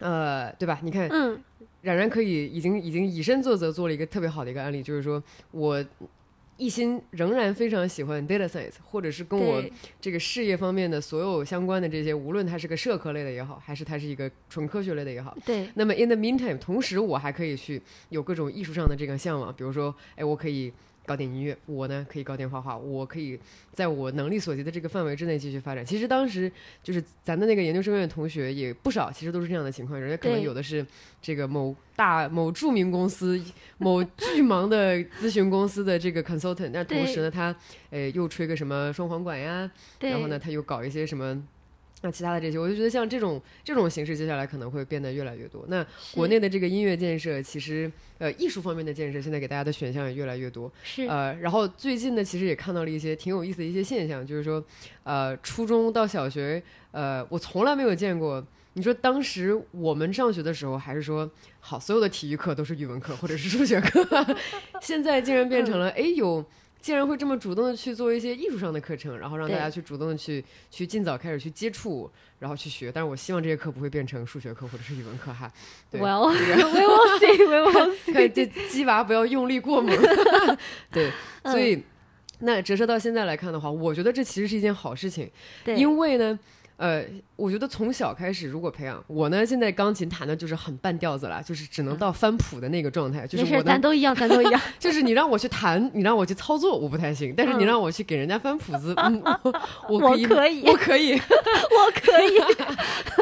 [0.01, 0.81] 呃，对吧？
[0.83, 1.41] 你看，嗯，
[1.83, 5.85] 冉冉可以已经已经以身作则，做了一个特别好的一个案例，就是说我
[6.59, 9.63] 一心仍然非常喜欢 data science，或者是跟我
[10.01, 15.37] 这个事业方面的所有相关的这些，无论它是个社科类的也好，还是它是一个纯科学类的也好。
[15.45, 20.73] 对那么 in the meantime，同时我还可以去有各种艺术上的这个向往，比如说，哎，我可以
[21.05, 23.39] 搞点音乐，我呢可以搞点画画，我可以
[23.73, 25.85] 在我能力所及的这个范围之内继续发展。
[25.85, 26.51] 其实当时
[26.83, 30.87] 就是咱的那个研究生院同学也不少，其实都是这样的情况，人家可能有的是
[31.21, 33.43] 这个某大某著名公司、
[33.79, 37.55] 某巨忙的咨询公司的这个 consultant，但同时呢，他
[37.91, 41.43] 呃又吹个什么双簧管呀，然后呢，他又搞一些什么。
[42.03, 45.65] 那其他的这些，我就觉得像这种这种形式，接下来可能会变得越来越多。
[45.69, 50.71] 那国内的这个音乐建设，其实呃艺术方面的建设，现在给大家的选项也越来越多。
[50.83, 54.63] 是呃，然后最近呢，其实也看到了一些挺有意思的一些现象，就是说，
[55.05, 58.45] 呃，初中到小学，呃，我从来没有见过。
[58.75, 64.05] 你说当时我们上学的时候，还是说好所有的体育课都是语文课或者是数学课，
[64.83, 66.45] 现在竟然变成了哎有。
[66.83, 72.91] 竟然会这么主动的去做一些艺术上的课程，然后让大家去主动的去去尽早开始去接触，然后去学。
[72.93, 75.51] 但是我希望这些课不会变成数学课或者是语文课哈。
[75.91, 78.13] 对 Well, we will see, we will see。
[78.13, 79.97] 对这鸡娃不要用力过猛。
[80.91, 81.13] 对，
[81.45, 81.83] 所以、
[82.41, 85.31] 那折射到现在来看的话，我觉得这其实是一件好事情，
[85.65, 86.39] 因为呢。
[86.77, 87.05] 呃，
[87.37, 93.27] 我觉得从小开始，如果培养我呢，现在钢琴弹的就是很半调子了，就是只能到翻谱的那个状态。
[93.27, 94.61] 就是我呢咱，都一样，咱都一样。
[94.81, 97.33] 就是你让我去弹，你让我去操作，我不太行。
[97.37, 99.23] 但是你嗯让我去给人家翻谱子，嗯，
[99.89, 101.13] 我 可以我可以。
[101.23, 102.39] 我可以。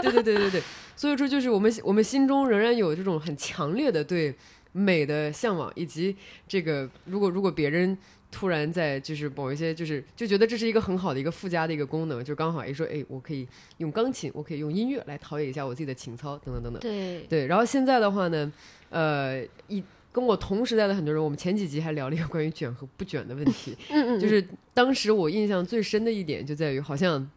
[0.03, 0.63] 对对对对对，
[0.97, 4.35] 所以说就是我们我们心中仍然有这种很强烈的对
[4.73, 6.17] 美的向往，以及
[6.49, 7.97] 这个如果如果别人
[8.31, 13.47] 突然在就是某一些就是就觉得这是一个很好的一个附加的一个功能，就刚好一说哎，我可以
[13.79, 16.81] 用钢琴，我可以用音乐来陶冶一下我自己的情操等等等等。
[16.81, 18.53] 对，对，然后现在的话呢，
[18.91, 27.29] 呃，一跟我同时代的很多人，我们前几集还聊了一个关于卷和不卷的问题， 嗯嗯，就是当时我印象最深的一点就在于，好像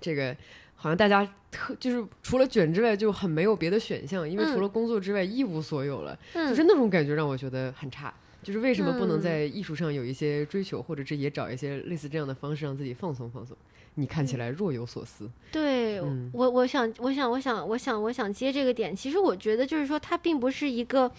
[0.00, 0.36] 这个
[0.74, 6.48] 好像大家特就是除了卷之外就很没有别的选项，因为除嗯了工作之外一无所有了，嗯。
[6.48, 8.12] 就是那种感觉让我觉得很差。
[8.42, 9.20] 就是为什么不能嗯。
[9.20, 13.56] 在艺术上有一些追求，或者是也找一些类似这样的方式让自己放松放松？
[13.96, 16.30] 你看起来若有所思，对、嗯。
[16.32, 18.94] 我，我想，我想，我想，我想，我想接这个点。
[18.94, 21.10] 其实我觉得，就是说，它并不是一个，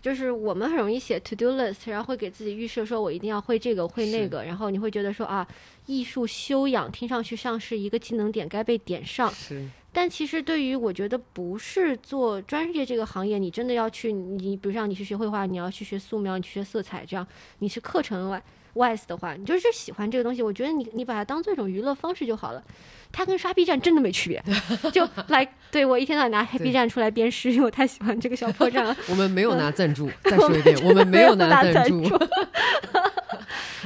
[0.00, 5.46] 就是我们很容易写 to do list，然后会给自己预设说我一定要会这个会那个，然后你会觉得说啊，
[5.84, 17.26] 艺术修养听上去像是一个技能点该被点上，是但其实对于我觉得不是做专业这个行业，你真的要去，你比如像你去学绘画，你要去学素描，你去学色彩，这样
[17.60, 18.42] 你是课程外
[18.74, 22.62] wise 的话，你就是喜欢这个东西，我觉得你你把它当做一种娱乐方式就好了。
[23.10, 24.44] 它跟刷 B 站真的没区别，
[24.92, 28.94] 就来对我一天到晚拿黑 B 站出来鞭尸，因为我太喜欢这个小破站了。
[29.08, 32.18] 我们没有拿赞助， 再说一遍，我们没有拿赞赞助。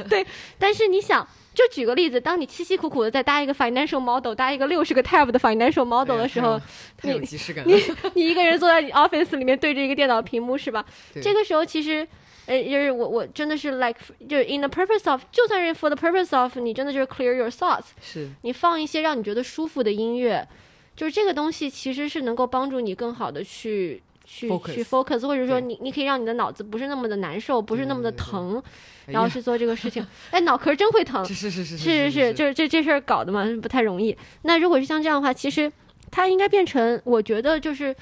[0.09, 0.27] 对，
[0.59, 6.62] 但是你想，就举个例子，当你辛辛苦苦的在搭一个 financial model，搭一个六十个 tab 的 financial model 的时候，哎呀
[6.96, 7.78] 太有你即视感了。
[8.14, 10.84] 你一个人坐在你 office 里面对着一个电脑屏幕是吧？
[11.20, 12.06] 这个时候其实，
[12.46, 20.46] 呃，就是我我真的是 like 就是 in the purpose of，就算是 for the purpose of，你真的就是 clear your thoughts，是你放一些让你觉得舒服的音乐，
[20.94, 24.02] 就是这个东西其实是能够帮助你更好的去。
[24.33, 28.62] 去 Focus 去 focus，或者说你你可以让你的脑子不是那么的难受，不是那么的疼，
[29.07, 30.07] 然后去做这个事情。
[30.31, 34.16] 哎，脑壳真会疼，是是是是是是是，就是这这事儿搞的嘛，不太容易。
[34.43, 35.71] 那如果是像这样的话，其实
[36.12, 37.95] 它应该变成，我觉得就是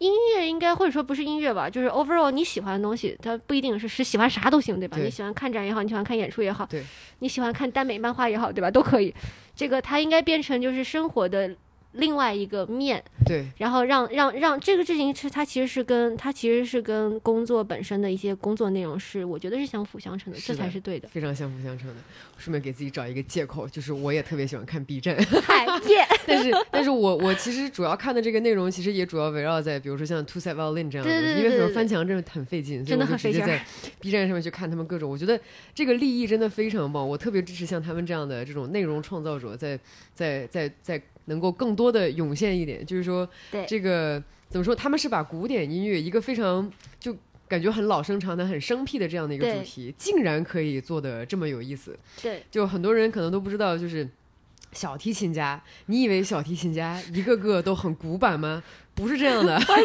[0.00, 4.96] 音乐应该或者说不是音乐吧，就是 overall 你喜欢的东西，它不一定是是喜欢啥都行，对吧？
[4.96, 6.82] 对你喜欢看展也好，你喜欢看演出也好，对，
[7.20, 8.68] 你喜欢看耽美漫画也好，对吧？
[8.68, 9.14] 都可以。
[9.54, 11.54] 这个它应该变成就是生活的
[11.92, 21.08] 另外一个面，对，然后让让让这个事情是它其实是跟它其实是跟工作本身的一些工作内容是，我觉得是相辅相成的，这才是对的。
[21.08, 21.96] 非常相辅相成的。
[22.38, 33.64] 顺便给自己找一个借口，就是我也特别喜欢看 B 站，嗨 耶，但是但是我我其实主要看的这个内容，其实也主要围绕在比如说像 Two Side Violin 这样的对对对因为很多对对翻墙真的很费劲，真的很费劲在
[34.00, 35.38] B 站上面去看他们各种，我觉得
[35.72, 39.78] 这个立意真的非常棒，我特别支持像他们这样的这种内容创造者在
[40.12, 47.16] 在在在能够更多的涌现一点，就是说对这个怎么说，他们是把古典音乐一个非常就。
[47.48, 54.08] 感觉很老生常谈、很生僻的这样的一个主题，竟然可以做的这么有意思，对就很多人可能都不知道，就是
[54.72, 58.62] 小提琴家，你以为小提琴家一个个都很古板吗？
[58.94, 59.76] 不是这样的， 完全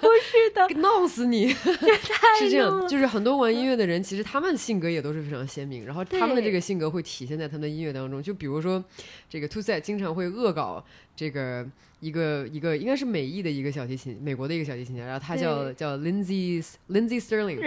[0.00, 1.52] 不是的， 闹死你！
[1.52, 8.22] 太 是这样，就是很多玩音乐的人，其实他们性格也都是非常鲜明，然后他们的这个性格会体现在他们的音乐当中。
[8.22, 8.82] 就比如说，
[9.30, 11.64] 这个 Two Set 经常会恶搞这个
[12.00, 17.60] 一个一个应该是美裔的一个小提琴，美国的一个小提琴家，然后他叫叫 Lindsay Lindsay Sterling，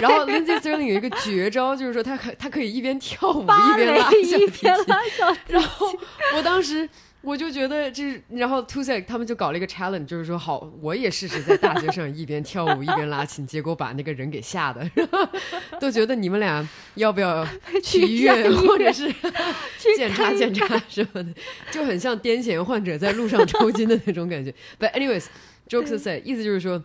[0.00, 5.92] 然后 Lindsay Sterling 有一个绝招，就是说他可他可以一边跳舞一边拉小提琴，拉然后
[6.36, 6.88] 我当时
[7.24, 14.88] 我就觉得这是，然后 Two Sec 他们就搞了一个 challenge，就是说好，我也试试在大街上一边跳舞一边拉琴，结果把那个人给吓的，
[15.80, 17.46] 都觉得你们俩要不要
[17.82, 19.10] 去医院，或者是
[19.80, 21.32] 去检查检查什么的，
[21.70, 24.54] 就很像癫痫患者在路上抽筋的那种感觉。
[24.78, 26.84] But anyways，jokes aside，意思就是说，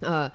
[0.00, 0.30] 呃，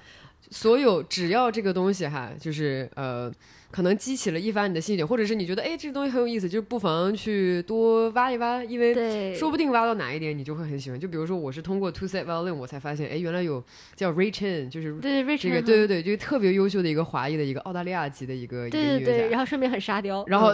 [0.50, 3.32] 所有只要这个东西哈，就是呃。
[3.70, 10.98] 可能激起了一番你的兴趣，或者是你觉得哎这个东西很有意思，就不妨去多挖一挖，因为，说不定挖到哪一点你就会很喜欢。
[10.98, 13.62] 就比如说我是通过 Two Set Violin 我才发现，哎原来有
[13.94, 19.30] 叫 Ray Chen，就是对对这个对对对，就特别优秀的一个华裔的一个澳大利亚籍的一个一个对对对，音乐家。
[19.30, 20.52] 然后顺便很沙雕，然后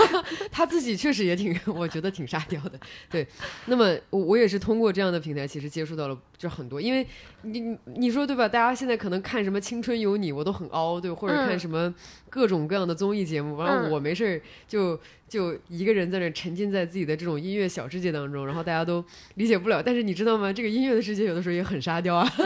[0.52, 2.78] 他自己确实也挺， 我觉得挺沙雕的。
[3.10, 3.26] 对，
[3.66, 7.06] 那么我我也是通过这样的平台，其实接触到了就很多，因为
[7.42, 8.48] 你你你说对吧？
[8.48, 11.92] 大家现在可能看什么《青春有你》，我都很凹，对，或者看嗯什么
[12.30, 14.98] 各种各样的综艺节目，然后嗯我没事儿就
[15.28, 19.04] 就一个人在那沉浸在自己的这种音乐小世界当中，然后大家都
[19.34, 19.82] 理解不了。
[19.82, 20.52] 但是你知道吗？
[20.52, 22.28] 这个音乐的世界有的时候也很沙雕啊。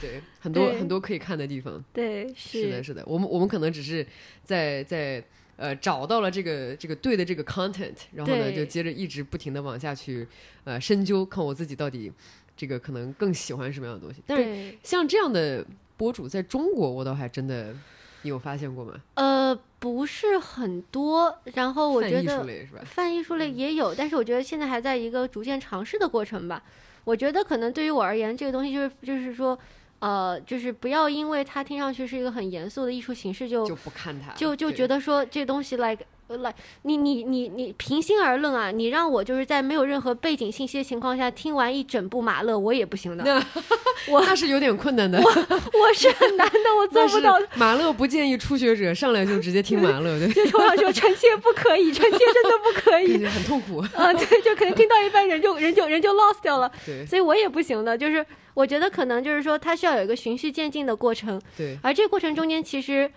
[0.00, 1.82] 对，很多很多可以看的地方。
[1.92, 4.06] 对是的，是的，我们我们可能只是
[4.42, 5.22] 在在
[5.56, 10.26] 呃找到了这个这个对的这个 content，然后呢就接着一直不停的往下去
[10.64, 12.10] 呃深究，看我自己到底
[12.56, 14.22] 这个可能更喜欢什么样的东西。
[14.26, 15.66] 但是对，像这样的
[16.00, 17.74] 博主在中国，我倒还真的，
[18.22, 18.94] 你有发现过吗？
[19.16, 22.80] 呃，不是很多，然后我泛艺术觉得类是吧？
[22.86, 26.62] 泛艺术类也有，但是我觉得现在还在一个逐渐尝试的过程吧。
[27.04, 29.58] 我觉得可能对于我而言，这个东西就是就是说，
[29.98, 43.24] 呃，就是不要因为它听上去是一个很严肃的艺术形式就就不看它，就就觉得说这东西 like 呃 like 你你你你平心而论啊，你让我就是在没有任何背景信息的情况下听完一整部马勒，我也不行的。
[44.08, 45.18] 我 那是有点困难的。
[45.18, 47.36] 我我是很难的，我 做不到。
[47.56, 53.26] 马勒不建议初学者上来就直接听马勒，对， 就冲上去说臣妾不可以，臣妾真的不可以。
[53.26, 53.78] 很痛苦。
[53.78, 57.98] 啊，对，就可能听到一半人就人就人就 lost 掉了，对所以我也不行的。
[57.98, 58.24] 就是
[58.54, 63.10] 我觉得可能就是说，它需要有一个循序渐进的过程，对，而这个过程中间其实。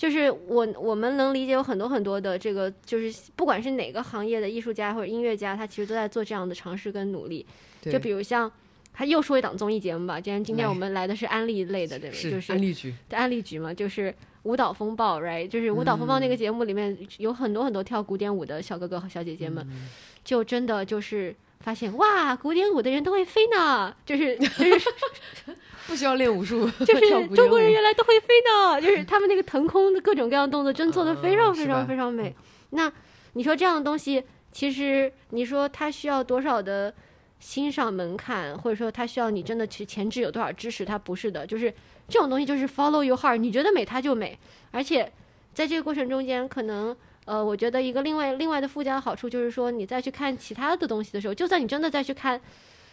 [0.00, 7.44] 就是我我们能理解有很多很多的这个，就是不管是哪个行业的艺术家或者音乐家，他其实都在做这样的尝试跟努力。
[7.82, 8.50] 对就比如像，
[8.94, 12.16] 他又说一档综艺节目吧，既然今天我们来的是安利类的，对吧？
[12.16, 15.46] 是就是安利局，对安利局嘛，就是舞蹈风暴，right？
[15.46, 19.86] 就是舞蹈风暴那个节目里面有很多很多跳古典舞的小哥哥和小姐姐们，嗯
[20.24, 24.92] 就真的就是发现哇，古典舞的人都会飞呢，就是就是
[25.86, 32.34] 不需要练武术， 就是中国人原来都会飞呢，就是他们那个腾空的各种各样的动作，真做的非常非常非常美。
[32.70, 32.90] 那
[33.34, 36.94] 你说这样的东西，其实你说它需要多少的
[37.38, 40.84] 欣赏门槛，或者说它需要你真的去前置有多少知识？
[40.84, 41.72] 它不是的，就是
[42.08, 44.38] 这种东西就是 follow your heart，你觉得美它就美，
[44.70, 45.12] 而且
[45.52, 52.40] 在这个过程中间，可能呃，我觉得一个另外另外的附加的好处就是说，你再去看其他的东西的时候，就算你真的再去看，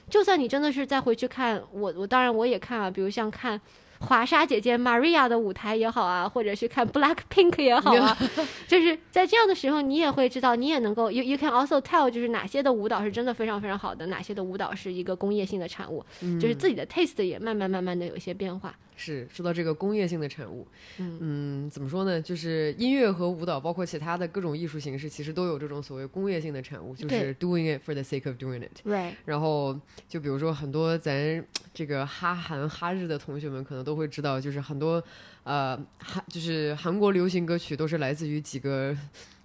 [0.09, 3.59] 就算你真的是再回去看，我我当然我也看啊，比如像看。
[3.99, 8.15] 华莎姐姐 Maria 的舞台也好啊，或者是看 Black Pink 也好啊，
[8.69, 16.05] 就是在这样的时候，你也会知道，你也能够 you you can also tell，就是哪些的舞蹈是真的非常非常好的，哪些的舞蹈是一个工业性的产物，
[16.39, 18.71] 就是自己的 taste 也慢慢慢慢的有一些变化。
[18.97, 20.67] 是说到这个工业性的产物，
[20.97, 22.21] 嗯怎么说呢？
[22.21, 28.85] 就是音乐和舞蹈，包括其他的各种艺术形式，其实都有这种所谓工业性的产物，就是 doing it for the sake of doing it。
[28.85, 29.79] Right，然后
[30.09, 35.01] 就比如说很多咱这个哈韩哈日的同学们可能都会知道，就是很多
[35.43, 38.97] 呃韩就是韩国流行歌曲都是来自于几个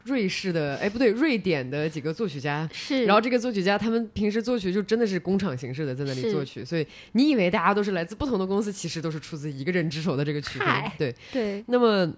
[0.05, 2.69] 瑞士的，哎不对，瑞典的几个作曲家。
[2.73, 10.69] 是，然后这个作曲家他们平时作曲就真的是工厂形式的在那里作曲，所以你以为大家都是来自不同的公司，其实都是出自一个人之手的这个曲风。
[10.99, 11.65] 对对。
[11.69, 12.13] 那么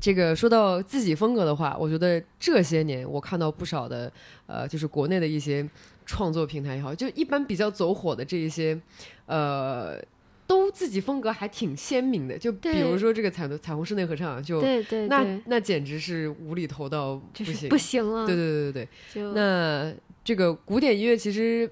[0.00, 4.12] 这个说到自己风格的话，我觉得这些年我看到不少的
[4.46, 5.68] 呃，就是国内的一些
[6.06, 8.78] 创作平台也好，就一般比较走火的这一些
[9.26, 10.00] 呃。
[10.48, 18.26] 都自己风格还挺鲜明的，就比如说这个彩彩虹室内合唱，就对对，那那简直是无厘头到不行不行了。
[18.26, 19.94] 对对对对对，那
[20.24, 21.70] 这个古典音乐其实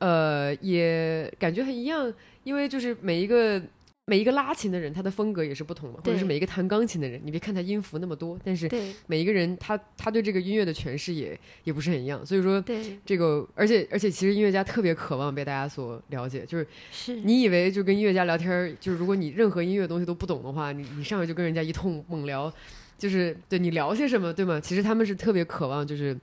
[0.00, 2.12] 呃也感觉很一样，
[2.44, 3.62] 因为就是每一个。
[4.08, 8.70] 每一个拉琴的人，他的风格也是不同的，或者是每一个弹钢琴的人，你别看他音符那么多，但是
[9.08, 12.24] 每一个人他他对这个音乐的诠释也也不是很一样。
[12.24, 12.62] 所以说，
[13.04, 22.52] 这个而且而且，其实音乐家特别渴望被大家所了解，就是是你以为就跟音乐家聊天，就是如果你任何音乐东西都不懂的话，你你上来就跟人家一通猛聊，
[22.96, 24.60] 就是对你聊些什么，对吗？
[24.60, 26.16] 其实他们是特别渴望，就是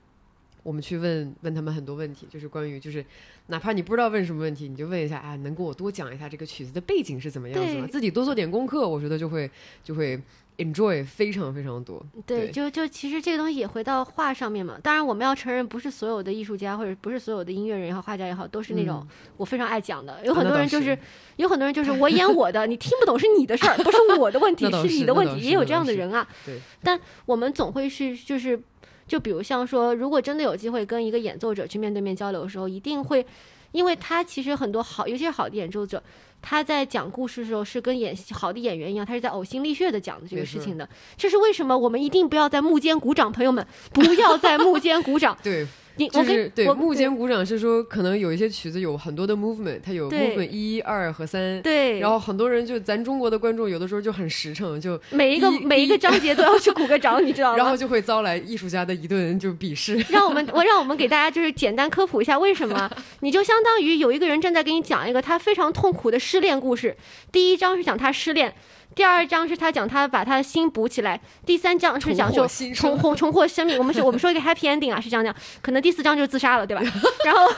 [0.64, 3.04] 我们去问问他们很多问题，就是关于就是。
[3.48, 7.86] 哪怕你不知道问什么问题，你就问一下啊，能给我多讲一下这个曲子的背景是怎么样子吗？
[7.86, 9.50] 自己多做点功课，我觉得就会
[9.82, 10.18] 就会
[10.56, 12.02] enjoy 非常非常多。
[12.24, 14.78] 对，就就其实这个东西也回到画上面嘛。
[14.82, 19.06] 当然，我们要承认，不是所有的艺术家或者不是所有的音乐人也好，画家也好，都是那种
[19.36, 20.24] 我非常爱讲的。
[20.24, 20.98] 有很多人就是，
[21.36, 25.42] 有很多人就是我演我的，你听不懂是你的事儿，不是我的问题， 是你的问题。
[25.48, 26.26] 也有这样的人啊。
[26.46, 26.58] 对。
[26.82, 28.58] 但我们总会是就是。
[29.06, 33.24] 就比如像说，如果真的有机会跟一个演奏者去面对面交流的时候，一定会，
[33.72, 36.02] 因为他其实很多好，尤其是好的演奏者，
[36.40, 40.88] 他在讲故事的时候是跟演好的演员一样，他是在呕心沥血的讲的这个事情的。
[41.16, 41.76] 这是为什么？
[41.76, 45.36] 我们一定不要在幕间鼓掌，朋友们，不要在幕间鼓掌。
[45.42, 45.66] 对。
[46.10, 51.62] 就是对目间鼓掌是说，可能有一些曲子有很多的 movement，它有 movement 一、二和三。
[51.62, 52.00] 对。
[52.00, 57.56] 然后很多人就咱中国的观众有的时候就很实诚，就每一个每一个章节都要去鼓个掌，你知道吗？
[57.58, 59.94] 然后就会遭来艺术家的一顿就鄙视。
[60.08, 62.90] 让我们我让我们给大家就是简单科普一下为什么？
[63.20, 66.96] 你就相当于有一个人正在给你讲一个他非常痛苦的失恋故事，
[67.30, 68.52] 第一章是讲他失恋。
[68.94, 73.76] 第二章是他讲他把他的心补起来，第三章是讲就重获重获生命。
[73.76, 75.34] 我们是我们说一个 happy ending 啊，是这样讲。
[75.60, 76.82] 可能第四章就是自杀了，对吧？
[77.26, 77.52] 然后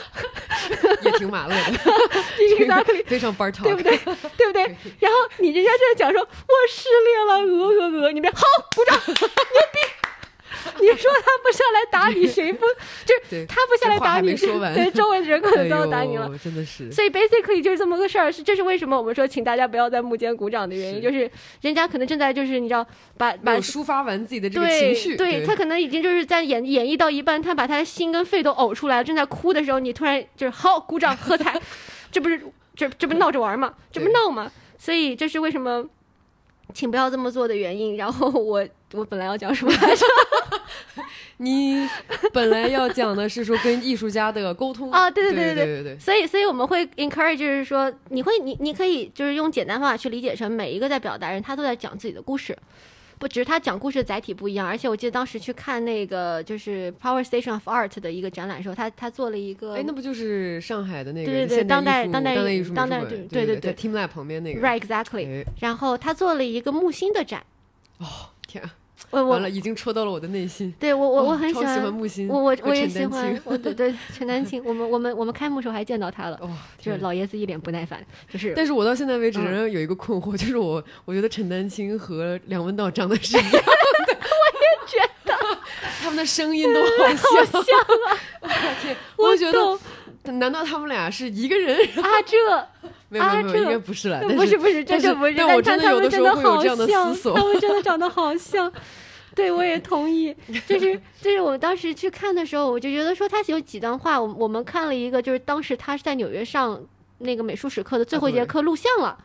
[1.03, 1.79] 也挺马乐的，
[3.07, 3.97] 非常 bar talk，对不对？
[4.37, 4.63] 对不对？
[4.99, 8.43] 然后你人家就在讲说，我失恋了，鹅鹅鹅，你们好
[8.75, 9.15] 鼓掌，牛
[9.73, 9.79] 逼。
[10.81, 12.65] 你说他不下来打你，谁不？
[13.05, 14.35] 就是他不下来打你，
[14.75, 16.31] 对周围的人可能都要打你了。
[16.43, 16.91] 真的是。
[16.93, 22.87] 所以 basically 就是这么个事儿，是这是为什么我们说请大家不要在幕间鼓掌的原因，就是人家可能正在就是你知道
[23.17, 31.61] 把把抒发完自己的这个情绪，对他可能已经就是在演演绎到一半，他把他的心跟肺都呕出来了，正在哭的时候，你突然就是好鼓掌喝彩，
[32.11, 32.41] 这不是
[32.75, 33.75] 这这不闹着玩吗？
[33.91, 34.51] 这不闹吗？
[34.79, 35.85] 所以这是为什么，
[36.75, 37.97] 请不要这么做的原因。
[37.97, 40.07] 然后我我本来要讲什么来着？
[41.39, 41.87] 你
[42.33, 44.91] 本来要讲的是说跟艺术家的沟通。
[44.91, 45.83] 啊，对对对对对。
[45.95, 52.57] 对，所以所以我们会 encourage，就是说你会你你可以就是用简单方法去理解成每一个在表达人他都在讲自己的故事，
[53.19, 67.45] 不只是他讲故事的载体不一样，而且我记得当时去看那个就是 Power Station of Art 的一个展览时候，他他做了一个，哎，那不就是上海的那个对对对当代当代艺术当代对对对对 Team Lab 旁边那个，Right exactly，然后他做了一个木星的展，
[67.99, 68.07] 哦
[68.47, 68.71] 天啊！
[69.11, 70.73] 我完了，已经戳到了我的内心。
[70.79, 73.41] 对我，我我很喜欢木心，我我我也喜欢。
[73.45, 76.39] 我对对 陈丹青，我们我们我们开幕时候还见到他了。
[76.43, 78.53] 哇，就是老爷子一脸不耐烦，就是。
[78.57, 83.59] 但是我到现在为止仍然有一个困惑， 就是我我觉得陈丹青和梁文道长得是一样的。
[83.63, 85.59] 我也觉得，
[86.03, 88.19] 他们的声音都好像啊！
[88.41, 88.49] 我
[88.81, 92.23] 天，我觉得，难道他们俩是一个人啊？
[92.25, 92.37] 这
[93.09, 94.21] 没有没有，应该不是了。
[94.21, 95.35] 不是不是，这是不是。
[95.35, 98.71] 但我真的有的时候会有这样的思索，他们真的长得好像。
[99.35, 100.35] 对，我也同意。
[100.67, 106.81] 就是 就是我当时去看的时候，我就觉得说他有几段话，我我们看了一个，就是当时他是在纽约上
[107.19, 109.19] 那个美术史课的最后一节课录像了，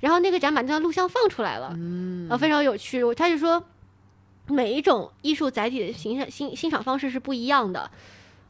[0.00, 3.02] 然后那个展把那段录像放出来了，嗯，啊，非常有趣。
[3.14, 3.62] 他就说，
[4.46, 7.90] 每一种艺术载体的欣赏欣欣赏方式是不一样的，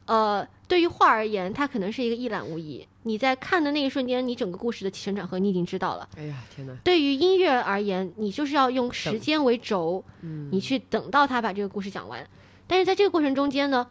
[0.05, 0.47] 呃。
[0.69, 2.87] 对于画而言，它可能是一个一览无遗。
[3.03, 6.07] 你在看的那一瞬间，你整个故事的起承转合你已经知道了。
[6.15, 6.73] 哎呀，天哪！
[6.83, 10.03] 对于音乐而言，你就是要用时间为轴，
[10.51, 12.23] 你去等到他把这个故事讲完。
[12.67, 13.87] 但是在这个过程中间呢，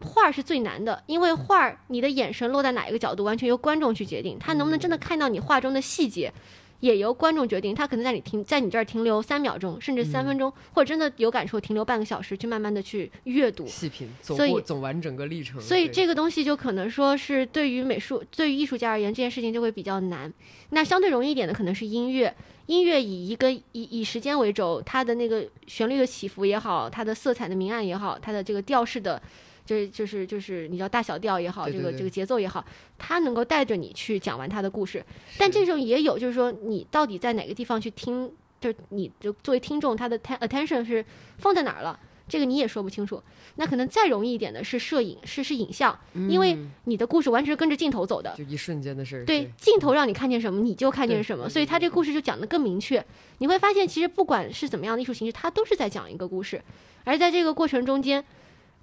[0.00, 4.36] 画是最难的，因为画你的眼神落在哪一个角度，完全由观众去决定。
[4.40, 6.32] 他能不能真的看到你画中的细节，
[6.80, 13.66] 也由观众决定，他可能在你停在你这儿停留三秒钟，甚至三分钟，或者真的有感触停留半个小时，去慢慢的去阅读。
[13.66, 15.60] 细品，走所以过走完整个历程。
[15.60, 20.32] 所以这个东西就可能说是对于美术、对于艺术家而言，这件事情就会比较难。
[20.70, 22.34] 那相对容易一点的可能是音乐，
[22.66, 29.20] 音乐以一个以以时间为轴，它的那个旋律的起伏也好，它的色彩的明暗也好，它的这个调式的。
[29.68, 32.64] 就是就是就是，你知道大小调也好，对对对这个这个节奏也好，
[32.96, 35.04] 它能够带着你去讲完它的故事。
[35.36, 41.04] 但是这种也有，就是说你到底在哪个地方去听，就是你就作为听众，他的 atten- attention 是
[41.36, 43.22] 放在哪儿了，这个你也说不清楚。
[43.56, 48.34] 那可能再容易一点的是摄影，是是影像，因为嗯你的故事完全是跟着镜头走的。
[48.38, 49.24] 就一瞬间的事儿。
[49.26, 53.04] 对，镜头让你看见什么，你就看见什么，所以他这个故事就讲得更明确。
[53.38, 56.62] 你会发现，其实不管是怎么样的艺术形式，它都是在讲一个故事，
[57.04, 58.24] 而在这个过程中间，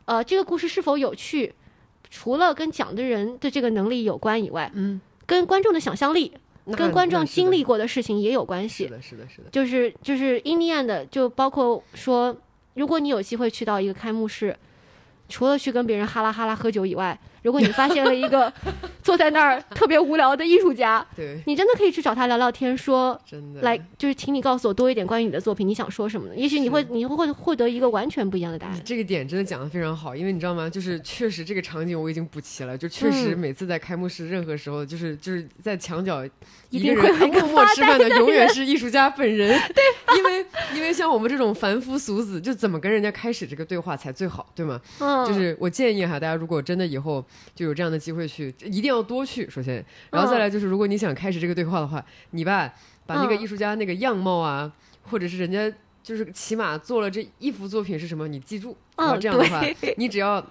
[0.05, 1.53] 呃，这个故事是否有趣，
[2.09, 6.31] 除了跟讲的人的这个能力有关以外，嗯，跟观众的想象力、
[6.77, 8.85] 跟观众经历过的事情也有关系。
[8.85, 9.49] 是的，是的，是的。
[9.51, 12.35] 就是就是 in the end，就包括说，
[12.75, 14.55] 如果你有机会去到一个开幕式，
[15.27, 18.51] 除了去跟别人哈拉哈拉喝酒以外，如果你发现了一个
[19.03, 26.35] 坐在那儿特别无聊的艺术家，对，你真的可以去找他聊聊天，说真的来就是请你告诉我多一点关于你的作品，你想说什么呢？
[26.35, 28.81] 也许你会你会获得一个完全不一样的答案。
[28.83, 30.67] 这个点真的讲的非常好，因为你知道吗？
[30.67, 36.25] 就是确实这个场景我已经补齐了，就确实嗯每次在开幕式任何时候，就是就是在墙角
[36.71, 39.55] 一一个人默默吃饭的永远是艺术家本人。
[39.71, 44.81] 对，因为因为像我们这种凡夫俗子，就怎么跟人家开始这个对话才最好，对吗？
[44.99, 47.23] 嗯，就是我建议哈，大家如果真的以后
[47.53, 49.49] 就有这样的机会去，一定要多去。
[49.49, 52.73] 首先，然后再来就是，如果你想开始这个对话的话，你吧
[53.05, 54.71] 把那个嗯艺术家那个样貌啊，
[55.03, 55.71] 或者是人家
[56.03, 58.75] 就是起码做了这一幅作品是什么，你记住。
[58.97, 59.61] 然后嗯这样的话，
[59.97, 60.45] 你只要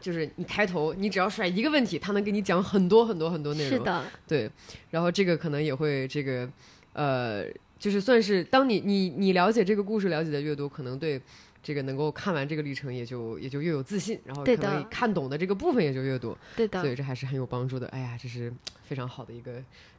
[0.00, 3.78] 就是你开头，你只要甩一个问题，他能给你讲很多很多很多内容。
[3.78, 4.50] 是的，对，
[4.90, 6.48] 然后这个可能也会这个
[6.92, 7.44] 呃，
[7.78, 11.20] 就是算是当你你你了解这个故事了解的越多，可能对
[11.64, 16.90] 这个能够看完这个历程也就也就越有自信，然后可能看懂的这个部分也就越多，对的所。
[16.90, 17.86] 以这还是很有帮助的。
[17.88, 18.52] 哎呀，这是
[18.84, 19.54] 非常好的一个，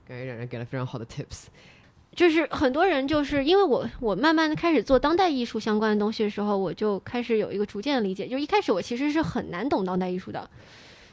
[0.07, 1.45] 感觉冉冉给了非常好的 tips。
[2.16, 8.28] 就是很多人就是因为我我慢慢的开始做当代艺术相关的东西的时候，我就开始有一个逐渐的理解。
[8.28, 10.47] 就一开始我其实是很难懂当代艺术的，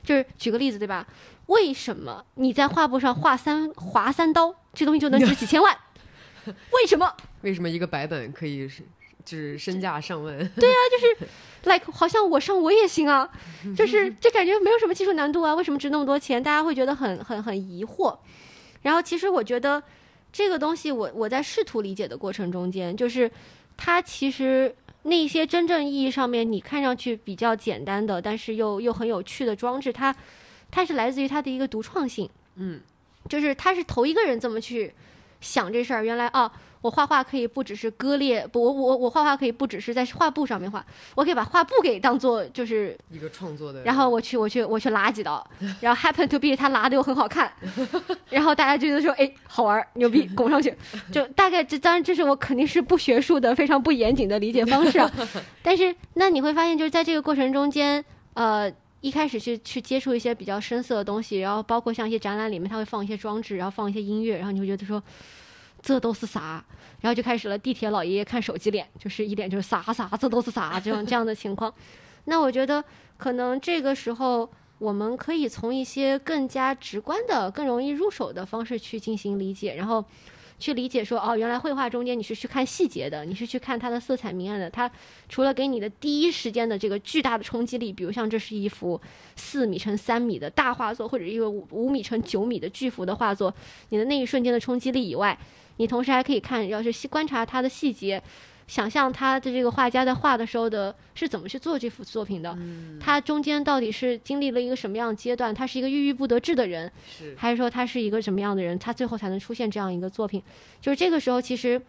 [0.05, 1.09] 就是举个例子对吧？
[1.47, 5.77] 为什么你在画布上画三划三刀，这东西就能值几千万？
[6.45, 8.83] 为什么为什么一个白本可以是
[9.25, 10.37] 就是身价上万？
[10.57, 11.29] 对啊，就是
[11.65, 13.29] ？like 好像我上我也行啊，
[13.77, 16.43] 就是这感觉没有什么技术难度啊，为什么值那么多钱？
[16.43, 18.17] 大家会觉得很很很疑惑。
[18.83, 19.83] 然后其实我觉得
[20.33, 23.31] 这个东西我，我在试图理解的过程中间，就是
[23.77, 30.15] 它其实那些真正意义上面你看上去比较简单的，但是又又很有趣的装置，它
[30.71, 32.29] 它是来自于它的一个独创性。
[32.57, 32.81] 嗯，
[33.29, 34.93] 就是他是头一个人这么去
[35.41, 36.05] 想这事儿。
[36.05, 36.51] 原来哦，
[36.83, 45.43] 我画画可以不只是割裂，不，我我我画画可以不只是在画布上面画，我可以把画布给当做就是一个创作的，然后我去我去我去拉几刀，
[45.81, 47.51] 然后 happen to be 他拉的又很好看，
[48.29, 50.77] 然后大家就觉得说哎好玩儿牛逼拱上去，
[51.11, 55.11] 就大概这当然这是我肯定是不学术的非常不严谨的理解方式啊，
[55.63, 58.05] 但是那你会发现就是在这个过程中间，
[58.35, 58.71] 呃。
[59.03, 65.03] 一开始去去接触一些比较深色的东西，然后包括像一些展览里面，它会放一些装置，然后放一些音乐，然后你会觉得说，
[65.83, 66.65] 这都是啥？
[67.01, 71.75] 然后就开始了地铁老爷爷看手机脸，就是一脸就是啥啥，这都是啥这种这样的情况。
[72.27, 72.83] 那我觉得
[73.17, 80.05] 可能这个时候，我们可以从一些更加直观的、更容易入手的方式去进行理解，然后
[80.61, 84.71] 去理解说，哦，原来绘画中间你是去看细节的，你是去看它的色彩明暗的。
[84.71, 84.89] 它
[85.29, 89.01] 除了给你的第一时间的这个巨大的冲击力，比如像这是一幅
[89.35, 93.53] 四米乘三米的大画作，或者一个五五米乘九米的巨幅的画作，
[93.89, 95.37] 你的那一瞬间的冲击力以外，
[95.77, 98.23] 你同时还可以看，要是细观察他的细节。
[98.69, 102.57] 想象他的这个画家在画的时候的是怎么去做这幅作品的，
[102.99, 105.53] 他中间到底是经历了一个什么样的阶段？
[105.53, 108.79] 他是一个郁郁不得志的人，是还是说他是一个什么样的人？
[108.79, 110.43] 他最后才能出现这样一个作品？
[110.81, 111.83] 就是这个时候，其实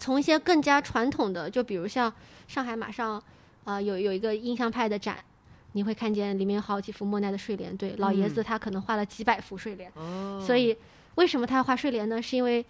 [0.00, 2.12] 从一些更加传统的，就比如像
[2.48, 3.16] 上海马上
[3.64, 5.18] 啊、呃有有一个印象派的展，
[5.72, 7.76] 你会看见里面有好几幅莫奈的睡莲。
[7.76, 9.92] 对，老爷子他可能画了几百幅睡莲。
[9.94, 10.76] 哦，所以
[11.16, 12.20] 为什么他要画睡莲呢？
[12.20, 12.64] 是因为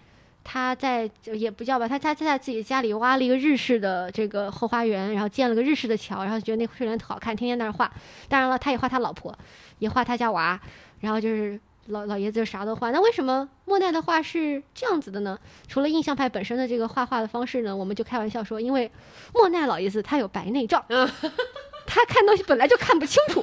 [0.45, 7.91] 他在也不叫吧，他他在自己家里挖了一个日式的这个后花园，然后建了个日式的桥，然后觉得那睡莲特好看，天天在那儿画。
[8.29, 9.37] 当然了，他也画他老婆，
[9.81, 10.61] 也画他家娃，
[11.01, 11.59] 然后就是。
[11.89, 15.39] 老老爷子就啥都画，那为什么莫奈的画是这样子的呢？
[15.69, 18.91] 除了印象派本身的这个画画的方式呢，我们就开玩笑说，因为
[19.35, 20.83] 莫奈老爷子他有白内障，
[21.87, 23.43] 他看东西本来就看不清楚，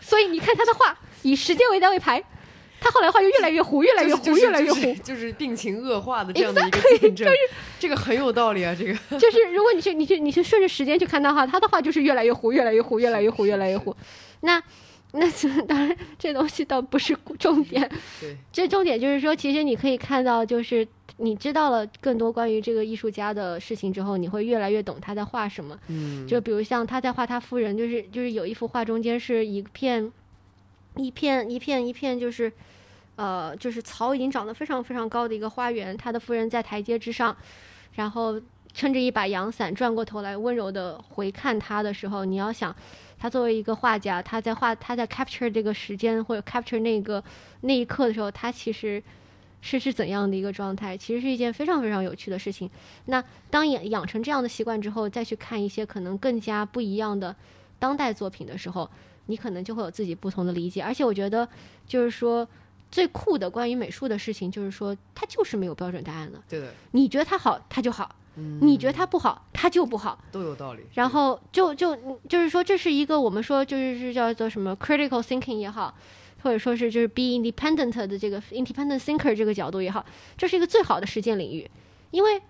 [0.00, 2.20] 所以你看他的画以时间为单位排，
[2.80, 7.28] 他后来话就越来越糊，越来越糊，越来越糊，就是病情恶化的这样的一个见证。
[7.78, 13.94] 这个很有道理啊，这个就是如果你去你去你去顺着时间去看的话，他的话就是越来越糊，越来越糊，越来越糊，越来越糊。
[14.40, 14.62] 那
[15.12, 15.28] 那
[15.66, 17.88] 当然这东西倒不是重点，
[18.20, 25.76] 对，这重点就是说，其实你可以看到，就是你知道了更多关于这个艺术家的事情之后，你会越来越懂他在画什么。
[25.88, 30.12] 嗯，就比如像他在画他夫人，就是就是有一幅画中间是一片
[30.96, 32.52] 一片一片一片，就是
[33.16, 37.36] 呃就是草已经长得非常非常高的一个花园，他的夫人在台阶之上。
[37.94, 38.40] 然后
[38.72, 42.74] 撑着一把阳伞，转过头来温柔的回看他的时候，你要想，
[43.18, 47.22] 他作为一个画家，他在画，他在 capture 这个时间或者 capture 那个
[47.62, 49.02] 那一刻的时候，他其实
[49.60, 50.96] 是是怎样的一个状态？
[50.96, 52.70] 其实是一件非常非常有趣的事情。
[53.06, 57.34] 那当养养成这样的习惯之后，再去看一些可能更加不一样的
[57.80, 58.88] 当代作品的时候，
[59.30, 60.82] 你可能就会有自己不同的理解。
[60.82, 61.48] 而且我觉得，
[61.86, 62.46] 就是说。
[62.92, 66.42] 最酷的关于美术的事情，就是说它就是没有标准答案的。
[66.48, 68.04] 对的，你觉得它好，它就好；
[68.62, 70.18] 你觉得它不好，它就不好。
[70.32, 70.82] 都有道理。
[70.94, 71.96] 然后就就
[72.28, 75.96] 就是说，这是一个我们说就是是叫做什么 critical thinking 也好，
[76.42, 80.04] 或者说是就是 be independent 的这个 independent thinker 这个角度也好，
[80.36, 81.70] 这是一个最好的实践领域。
[82.10, 82.42] 因为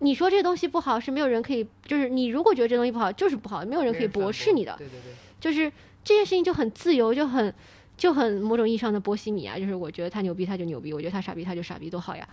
[0.00, 4.74] 你说这东西不好，是没有人可以，就是你如果觉得这东西不好，就是不好，没有人可以驳斥你的。
[4.76, 5.12] 对对对。
[5.40, 5.72] 就是
[6.04, 7.52] 这件事情就很自由，就很。
[7.96, 12.26] 就很某种意义上的波西米亚，就是我觉得他牛逼他就牛逼，我觉得他傻逼他就傻逼，多好呀！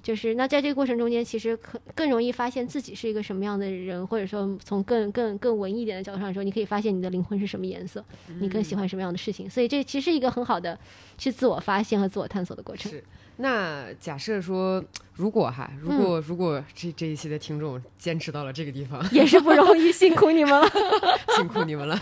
[0.00, 8.04] 就是那在这个过程中间，其实可更容易发现自己是一个什么样的人，或者说从更更更文艺一点的角度上说，你可以发现你的灵魂是什么颜色，
[8.38, 9.50] 你更喜欢什么样的事情。
[9.50, 10.78] 所以这其实一个很好的
[11.16, 12.88] 去自我发现和自我探索的过程。
[12.92, 13.02] 是。
[13.40, 14.84] 那假设说，
[15.14, 20.68] 如果哈，如果如果这这一期的听众坚持到了这个地方， 也是不容易，辛苦你们了，
[21.36, 21.96] 辛苦你们了。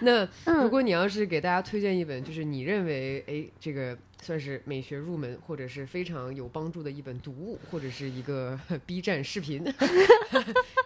[0.00, 0.28] 那
[0.62, 9.64] 如果你要是给大家推荐一本，就是你认为哎，这个算是美学入门或者是非常有帮助的一本读物，或者是一个 B 站视频，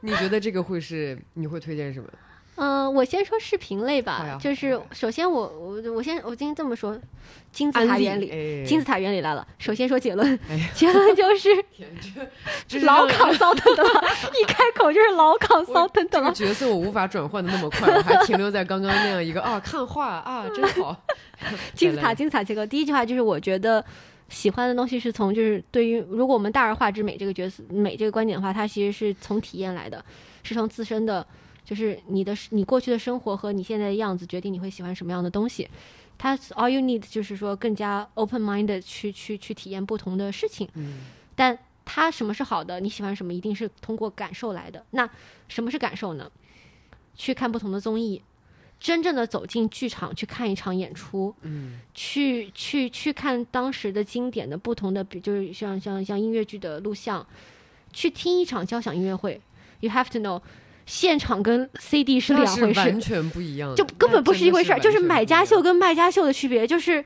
[0.02, 2.08] 你觉得这个会是你会推荐什么？
[2.58, 6.98] 嗯，我先说视频类吧，就是首先我我我先我今天这么说，
[7.52, 9.46] 金字塔原理，金字塔原理来了。
[9.58, 10.38] 首先说结论，
[10.74, 11.50] 结论就是
[12.84, 14.02] 老考骚腾的了，
[14.40, 16.32] 一开口就是老考骚腾的了。
[16.32, 20.96] 角色我无法转换的那么快，我还停留在刚刚那样一个啊，看画啊，真好。
[21.74, 23.84] 金字塔金字塔结构，第一句话就是我觉得
[24.28, 30.04] 喜欢的东西是从就是对于如果我们大而化之美这个角色美这个观点的话，它其实是从体验来的，
[30.42, 31.24] 是从自身的。
[31.68, 35.68] 就是你的你过去的生活和你现在的样子决定你会喜欢什么样的东西，
[36.16, 40.66] 它 all you need 就是说更加 open minded 去去去体验不同的事情。
[40.72, 41.00] 嗯，
[41.36, 42.80] 但它什么是好的？
[42.80, 43.34] 你喜欢什么？
[43.34, 44.82] 一定是通过感受来的。
[44.92, 45.06] 那
[45.46, 46.32] 什么是感受呢？
[47.14, 48.22] 去看不同的综艺，
[48.80, 57.26] 真正的走进剧场去看一场演出，嗯，去去去看当时的经典的不同的，比就是像像像音乐剧的录像，
[57.92, 59.38] 去听一场交响音乐会。
[59.80, 60.40] You have to know。
[60.88, 67.04] 现场跟 CD 是两回事，完全不一样，就根本不是一回事儿，就是买家秀跟卖家秀的区别，就是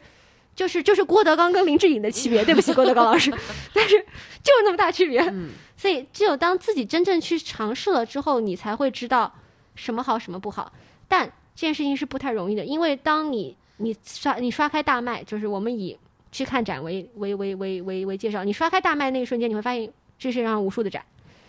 [0.55, 2.45] 就是就是郭德纲跟林志颖的区别。
[2.45, 3.29] 对不起，郭德纲老师，
[3.75, 5.21] 但是就是那么大区别。
[5.77, 9.35] 所以只有当自己真正去尝试了之后，你才会知道
[9.75, 10.73] 什么好什么不好。
[11.09, 11.27] 但
[11.57, 15.99] 这件事情是不太容易的，因为当你你刷你刷开大麦，就是我们以
[16.31, 21.05] 去看展为为为为为为介绍，你刷开大麦那一瞬间，你会发现这世界上无数的展，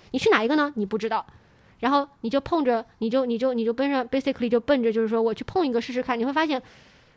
[0.10, 0.74] 你去哪一个呢？
[0.76, 1.24] 你不知道。
[1.84, 6.64] 然后你就碰着，你就你就你就奔着，basically 就奔着，就是说我去碰一个试试看，你会发现，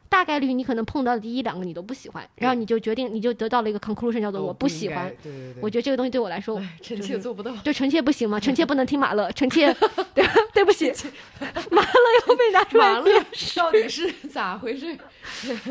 [0.09, 5.09] 大概率你可能碰到的第一两个你都不喜欢，然后你就决定，你就得到了一个 conclusion，叫做我不喜欢。
[5.23, 5.63] 对对对。
[5.63, 7.57] 我觉得这个东西对我来说，臣妾做不到。
[7.59, 8.41] 就臣妾不行吗？
[8.43, 9.73] 臣妾不能听马勒，臣妾，
[10.13, 10.93] 对对不起，
[11.71, 11.89] 马勒
[12.27, 12.95] 又被拿出来。
[12.95, 14.99] 马勒到底是咋回事？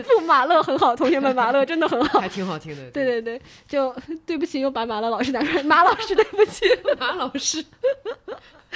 [0.03, 2.89] 不，马勒很好，同学们，马勒真的很好，还挺好听的。
[2.91, 3.93] 对对对，就
[4.25, 6.65] 对不起，又把马勒老师拿出来，马老师对不起，
[6.97, 7.63] 马老师。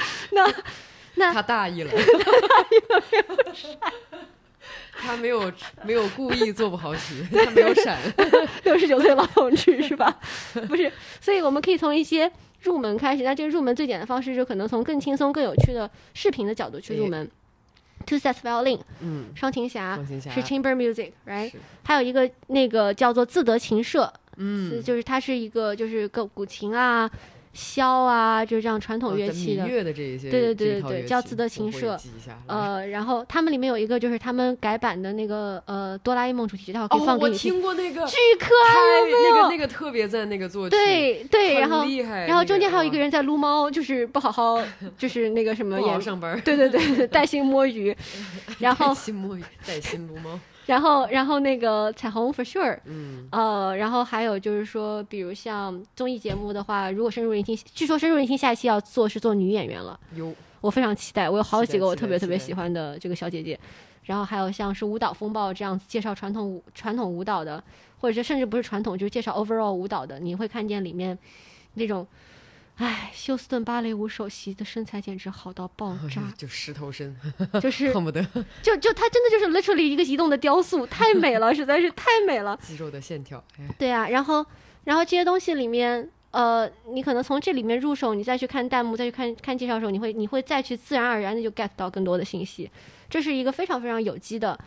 [0.31, 0.53] 那。
[1.15, 2.07] 那他大意了，他大
[2.71, 3.77] 意了，没有闪，
[4.93, 5.51] 他没有
[5.83, 7.97] 没有故意做不好戏，他没有闪。
[8.63, 10.17] 六十九岁老同志是吧？
[10.69, 10.89] 不是，
[11.19, 12.31] 所以我们可以从一些
[12.61, 13.23] 入门开始。
[13.23, 17.29] 那这个入门最简单的方式就可能从更轻松、更有趣的视频的角度去入门。
[18.05, 21.51] Two sets violin，嗯，双琴侠是 chamber music，right？
[21.83, 27.11] 还有一个那个叫做自得琴社，嗯，就是它是一个就是个古琴啊。
[27.53, 29.93] 箫啊，就是这样传统乐器的，对对
[30.53, 31.99] 对对对，叫自得琴社。
[32.47, 37.53] 呃，然后他们里面有一个，就是他们改版的那个呃哆啦 A 梦主题曲，待会儿可以放给你听。
[37.53, 38.75] 我听过那个，巨可爱，
[39.11, 40.75] 那个那个特别赞，那个作曲。
[40.75, 41.83] 对对，然后
[42.27, 44.61] 然后中间还有一个人在撸猫，就是不好好，
[44.97, 46.39] 就是那个什么， 不好上班。
[46.41, 47.95] 对对对， 带薪摸鱼，
[48.59, 50.39] 然后带薪摸鱼，带薪撸猫。
[50.69, 63.59] 然后然后那个彩虹 for sure，嗯，呃，然后还有就是说，比如像综艺节目的话，如果深入聆听，据说深入聆听下一期要做是做女演员了，有我非常期待，我有好几个我特别特别喜欢的这个小姐姐，
[64.03, 67.63] 然后还有像是舞蹈风暴这样子介绍传统舞传统舞蹈的，
[67.99, 71.17] 或者是甚至不是传统，就是介绍 overall 舞蹈的，你会看见里面
[71.73, 72.05] 那种，
[72.79, 77.13] 唉，休斯顿芭蕾舞首席的身材简直好到爆炸，就石头身，
[77.61, 78.25] 就是 恨不得
[78.63, 82.57] 就就她真的就是 literally 一个移动的雕塑，太美了， 实在是太美了。
[82.61, 84.45] 肌肉的线条，哎，对啊，然后
[84.85, 92.71] 然后这些东西里面，呃，你可能从这里面入手，你再去看弹幕，再去看看介绍的时候，你会你会再去自然而然的就 get 到更多的信息，
[93.09, 94.57] 这是一个非常非常有机的。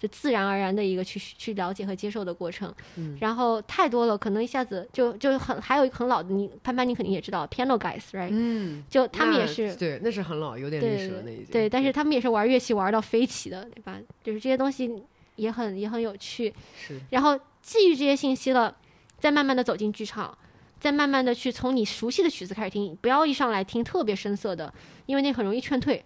[0.00, 13.98] 就自然而然的一个去去了解和接受的过程，嗯然后太多了，可能一下子就就很还有一个很老的，你潘潘你肯定也知道 Piano Guys，right？、嗯，就他们也是对，那是很老，有点历对史了，那已经对，但是他们也是玩乐器玩到飞起的，对吧？
[14.24, 14.90] 就是这些东西
[15.36, 18.74] 也很也很有趣，是然后基于这些信息了，
[19.18, 20.36] 再慢慢的走进剧场，
[20.80, 24.72] 再慢慢的去从你熟悉的曲子开始听，不要一上来听特别深涩的，
[25.04, 26.02] 因为那很容易劝退。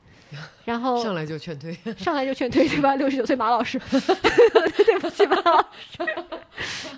[0.65, 2.97] 然后上来就劝退， 上来就劝退，对吧？
[2.97, 5.99] 六十九岁马老师， 对不起马老师，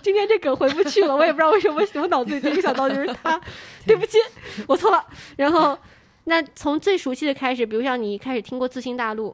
[0.03, 3.41] 今天这梗回不去了，我也不知道为什么，我脑子里第一个想到就是他，
[3.87, 4.19] 对不起，
[4.67, 5.05] 我错了。
[5.37, 5.79] 然后，
[6.25, 9.31] 那从最熟悉的开始，比如像你一开始听过《自信大陆》。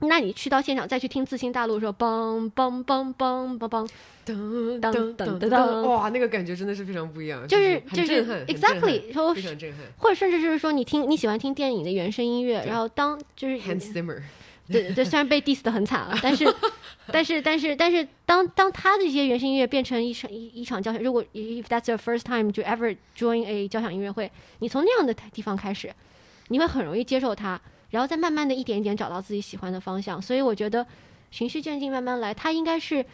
[0.00, 3.88] 那你去到现场再去听《自信大陆》的时候，梆梆梆梆梆梆，
[4.24, 9.80] 噔噔噔噔噔哇，那个感觉真的是非常不一样，就是就是 exactly 说非常震撼。
[9.96, 14.22] 或者甚至就是说你听你喜欢听电影的原声音乐，然后当就是 Hans Zimmer，
[14.68, 16.46] 对对对，虽然被 diss 的很惨啊，但是
[17.10, 24.30] 但是但是但是当当他的一些原声音乐变成一场一一场交响，如果 if that's your first time to ever join a 交响音乐会，
[24.60, 25.90] 你从那样的地方开始，
[26.48, 27.58] 你会很容易接受它，
[27.90, 30.20] 然后再慢慢的一点一点找到自己喜欢的方向。
[30.20, 30.86] 所以我觉得
[31.30, 33.04] 循序渐进，慢慢来，它应该是。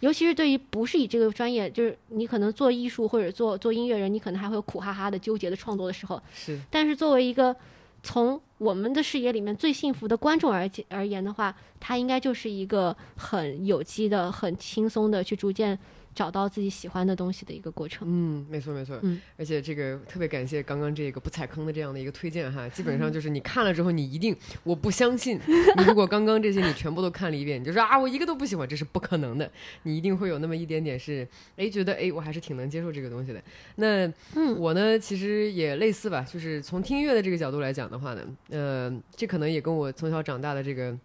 [0.00, 7.54] 尤其是对于不是以这个专业，就是你可能做艺术或者做做音乐人，你可能还会有苦哈哈的纠结的创作的时候，是但是作为一个
[8.02, 15.78] 从我们的视野里面最幸福的观众而而言的话，它应该就是一个很有机的、很轻松的去逐渐
[16.14, 18.06] 找到自己喜欢的东西的一个过程。
[18.10, 25.38] 嗯，没错没错，嗯，而且这个特别感谢刚刚这个不踩坑的这样的一个推荐哈， 基本上就是你看了之后，你一定我不相信，
[25.78, 29.50] 你如果刚刚这些你全部都看了一遍，你就说啊我一个都不喜欢，这是不可能的，
[29.84, 33.42] 你一定会有那么一点点是哎觉得哎我还是挺能接受这个东西的。
[33.76, 40.98] 那嗯我呢其实也类似吧，就是从听音乐的这个角度来讲的话呢，呃，这可能也跟我从小长大的这个。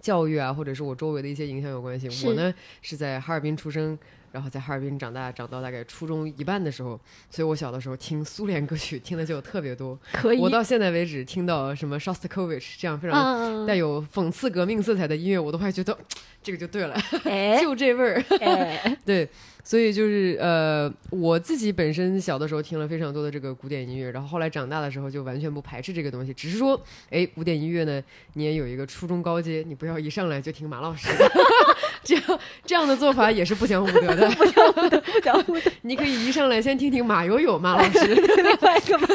[0.00, 2.08] 教育啊，或者是我周围的一些影响有关系。
[2.28, 3.98] 我呢是在哈尔滨出生，
[4.32, 6.98] 然后在哈尔滨长大，长到大概初中一半的时候，
[7.30, 9.98] 所以我小的时候听苏联歌曲听的就特别多。
[10.12, 15.96] 可以，我到现在为止听到什么 Shostakovich 这样非常嗯，带有讽刺革命色彩的音乐，我都还觉得
[16.42, 17.58] 这个就对了，哎。
[17.68, 18.24] 就这味儿。
[18.40, 19.28] 哎， 对，
[19.62, 28.02] 所以就是呃，我自己本身小的时候听了非常多的这个古典音乐，然后后来长大的时候就完全不排斥这个东西，只是说，哎，古典音乐呢，
[28.34, 31.08] 你也有一个初中高阶，你不要一上来就听马老师。
[31.18, 31.30] 的，
[32.04, 34.28] 这样这样的做法也是不讲武德的。
[34.36, 39.06] 不讲武德，不讲武德， 你可以一上来先听听马友友马老师，另外一个吧。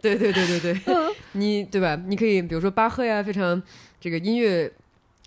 [0.00, 1.98] 对对对对对，嗯你对吧？
[2.06, 3.62] 你可以比如说巴赫呀，非常
[4.00, 4.70] 这个音乐。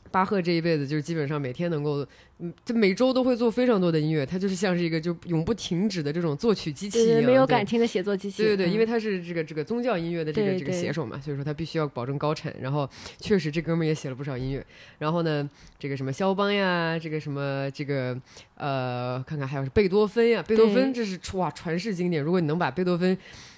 [0.09, 2.05] 巴赫这一辈子就是基本上每天能够，
[2.43, 8.41] 嗯，就每周都会做非常多的音乐，它就是像是一个就永不停止的这种作曲机器对对，一样，没有感情的写作机器。
[8.41, 12.51] 对对对，因为嗯他是这个这个宗教音乐的这个这个写手嘛，所以说他必须要保证高产。
[12.59, 12.89] 然后
[13.19, 14.65] 确实这哥们儿也写了不少音乐。
[14.97, 18.17] 然后呢，这个什么肖邦呀，这个什么这个
[18.55, 22.23] 呃，看看还有是贝多芬呀，贝多芬这是哇传世经典。
[22.23, 23.15] 如果你能把贝多芬，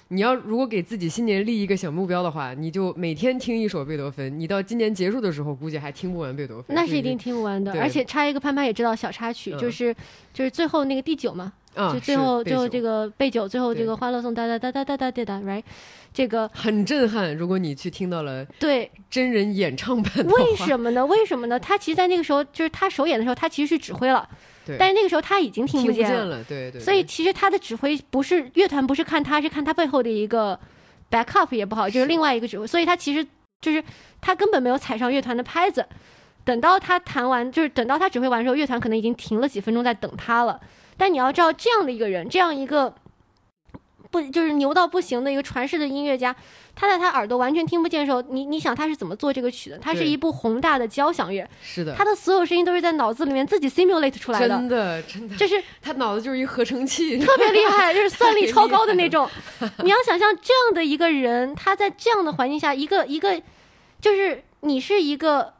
[0.08, 4.38] 你要如果给自己新年立一个小目标的话，你就每天听一首贝多芬。
[4.38, 6.76] 你到今年结束的时候，估计还听不完贝多芬。
[6.76, 9.94] 那是一定听不完的，而且插一个潘潘也知道小插曲，嗯就是
[10.32, 15.62] 就是最后那个第九嘛，啊，就最后是最后这个个备酒，最后这个欢乐颂哒哒哒哒哒哒哒哒，right？
[16.12, 17.36] 这个很震撼。
[17.36, 21.04] 如果你去听到了对，真人演唱版，为什么呢？
[21.06, 21.58] 为什么呢？
[21.58, 24.28] 他其实，在那个时候，就是他首演的时候，他其实是指挥了，
[24.64, 26.44] 对但是那个时候他已经听听不见见了？
[26.44, 30.58] 对对，所以其实他的指挥不是乐团，不是看他，是看他背后的一个
[31.10, 32.64] backup 也不好，就是是另外一个指挥。
[32.64, 33.26] 所以他其实
[33.60, 33.82] 就是
[34.20, 35.84] 他根本没有踩上乐团的拍子。
[36.44, 40.60] 等到他弹完，就是等到他指挥完的时候，乐团可能已经停了几分钟在等他了。
[40.96, 42.94] 但你要知道，这样的一个人，这样一个
[44.10, 46.36] 不就是牛到不行的一个传世的音乐家，
[46.76, 49.78] 他在他耳朵完全听不见的时候，你你想他是怎么做这个曲的？
[49.78, 59.28] 他是一部宏大的交响乐，是的，他的所有声音都是在脑子里面自己 simulate 出来的，真的真的，这是他脑子就是一合成器，特别厉害，就是算力超高的那种。
[59.82, 63.42] 你要想象这样的一个人，他在这样的环境下，一个一个，
[64.00, 65.53] 就是你是一个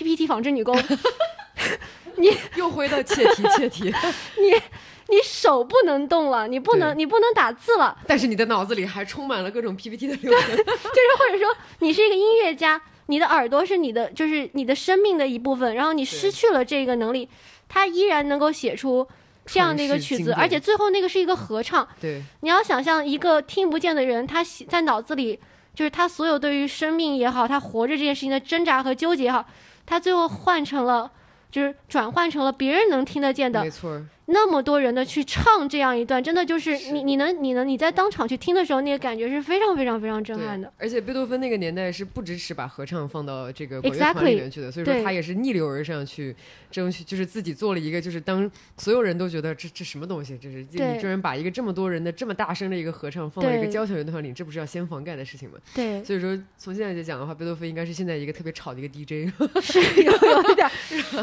[0.00, 0.74] PPT 纺织女工，
[2.16, 3.84] 你 又回到切题切题，
[4.40, 4.54] 你
[5.08, 10.56] 你手不能动了，你不能你不能打字了，但是你的脑子里还充满了各种 PPT 的流程。
[10.56, 10.72] 就是
[11.18, 17.28] 或者说你是一个音乐家，你的耳朵是你的就是你的生命的一部分，然后你失去了这个能力，
[17.68, 19.06] 他依然能够写出
[19.44, 21.86] 这样的一个曲子，而且最后那个是一个合唱。
[22.00, 25.38] 对，你要想象一个听不见的人，他写在脑子里，
[25.74, 29.44] 就是他所有对于生命也好，他活着这件事情的挣扎和纠结也好，
[29.90, 31.10] 他最后换成了，
[31.50, 33.68] 就是转换成了别人能听得见的，
[34.32, 40.72] 那么多人的去唱这样一段，真的就是是你你能你能你在当场去听的时候，那个感觉是非常非常非常震撼的。
[40.78, 46.34] 而且贝多芬那个年代是不支持把合唱放到这个管乐团里面去的，所以说他也是逆流而上去
[46.70, 55.58] 争取，就是自己做了一个，就是当所有人都觉得这这什么东西，这是你居然把一个这么多人的这么大声的一个合唱放到一个交响乐团里，这不是要先防盖的事情吗？
[55.74, 59.32] 对，所以说从现在来讲的话，贝多芬应该是现在一个特别吵的一个 DJ。
[59.60, 60.70] 是有有一点儿，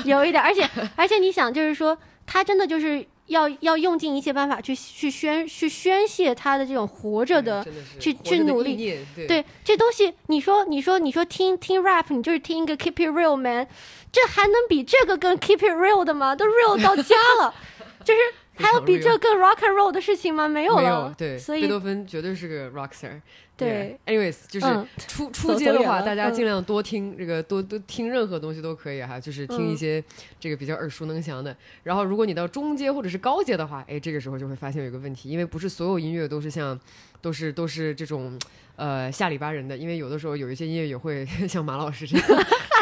[0.05, 1.97] 有一点儿，而且而且你想，就是说
[2.27, 7.65] 他真的就是要要用尽一切办法去去宣去宣泄他的这种活着的
[7.99, 8.75] 去去努力
[9.15, 13.67] 对对这东西，你说你说你说听听 rap，你就是听一个 keep it real man，
[14.11, 16.35] 这还能比这个更 keep it real 的吗？
[16.35, 17.53] 都 real 到家了，
[18.05, 18.19] 就是
[18.55, 20.47] 还有比这更 rock and roll 的事情吗？
[20.47, 23.21] 没有没了有，对，所以贝多芬绝对是个 rock star。
[23.57, 29.77] 对，anyways，就是嗯出出走街的话，大家尽量多听这个，多多听任何东西都可以哈，就是听一嗯。
[29.77, 30.03] 些
[30.39, 31.55] 这个比较耳熟能详的。
[31.83, 36.79] 然后，如果你到中阶或者是高阶的话，哎，这个时候就会发现有一个问题，因为不是所有音乐都是像，
[37.21, 38.39] 都是都是这种。
[38.77, 42.27] 呃，下里巴人的，因为有的时候有一些音乐也会 像马老师这样，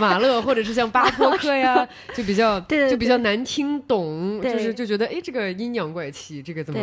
[0.01, 6.81] 马勒或者是像巴托克呀， 就比较就比较难听懂，就是就觉得哎，这个阴阳怪气，这个怎么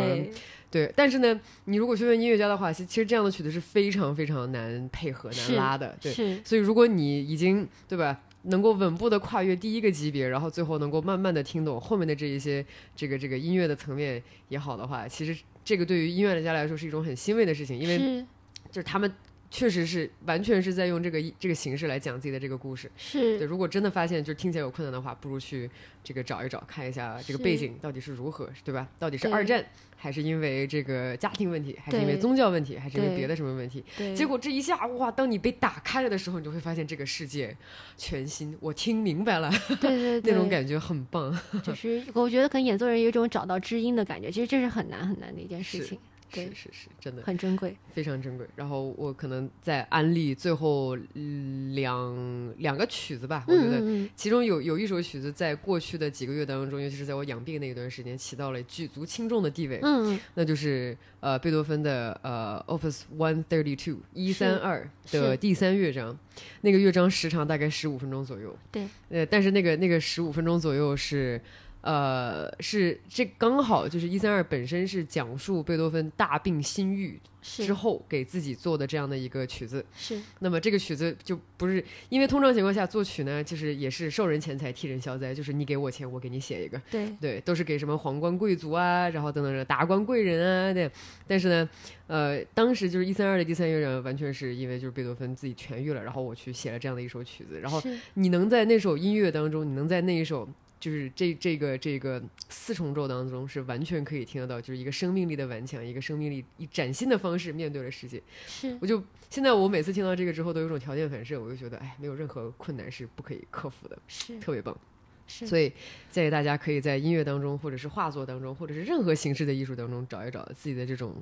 [0.73, 5.95] 对对，但是呢，你如果去问音乐家的话，其其实这样的曲子是非常非常难配合、难拉的。
[6.01, 12.65] 对，是所以如果你已经对吧，能够稳步的跨越第一个级别，然后最后能够慢慢的听懂后面的这一些
[12.95, 18.25] 这个这个音乐的层面也好的话，其实这个对于音乐家来说是一种很欣慰的事情，因为
[18.71, 19.13] 就是他们
[19.53, 22.89] 确实是完全是在用这个这个形式来讲自己的这个故事。
[22.97, 25.69] 是对，如果真的发现就是听起来有困难的话，不如去
[26.03, 28.87] 这个找一找，看一下这个背景到底是如何，对吧？
[28.97, 29.63] 到底是二战，
[29.95, 33.83] 还是因为这个家庭问题，还是因为宗教问题，还是因为别的什么问题？
[33.95, 37.55] 对，结果这一下哇，当你被打开了的时候，你就会发现这个世界
[37.95, 41.31] 全新，我听明白了，对对对 那种感觉很棒。
[41.61, 45.99] 就是我觉得可能演奏人有一种找到知音的感觉，其实这是很难很难的一件事情，
[46.33, 47.75] 对是是是，真的很珍贵。
[47.93, 48.47] 非常珍贵。
[48.55, 59.79] 然后我可能在安利最后嗯两两个曲子吧，我觉得其中有有一首曲子，在过去的几个月当中，尤其是在我养病那一段时间，起到了举足轻重的地位。
[59.83, 66.17] 嗯，那就是呃贝多芬的呃 Opus One Thirty Two 一三二的第三乐章，
[66.61, 68.57] 那个乐章时长大概十五分钟左右。
[68.71, 71.39] 对，呃，但是那个那个十五分钟左右是。
[71.83, 80.17] 呃，是这刚好就是一三二本身是讲述贝多芬大病心愈之后给自己做的这样的一个曲子，是。
[80.39, 87.09] 那么这个曲子就不是因为通常情况下作曲呢，就是也是受人钱财替人消灾，就是你给我钱，我给你写一个，对。
[87.19, 90.89] 对，都是给什么皇冠贵族啊，然后等等的达官贵人啊，对。
[91.27, 91.69] 但是呢，
[92.07, 100.47] 呃，当时就是一三二的第三乐章，完全是因为就是贝多芬自己痊愈了，然后我去写了这样的一首曲子，然后你能在那首音乐当中，你能在那一首。
[100.83, 108.21] 就是这这个这个四重奏当中，是完全可以听得到，就是一个生命力的顽强，一个生命力以崭新的方式面对了世界。
[108.45, 114.77] 是我就现在我每次听到这个之后，都有种条件反射，我就觉得，哎，没有任何困难是不可以克服的，是特别棒。
[115.25, 115.71] 是，所以
[116.11, 121.15] 建议大家可以在音乐当中，或者是画作当中，或者是任何形式的艺术当中，找一找自己的这种，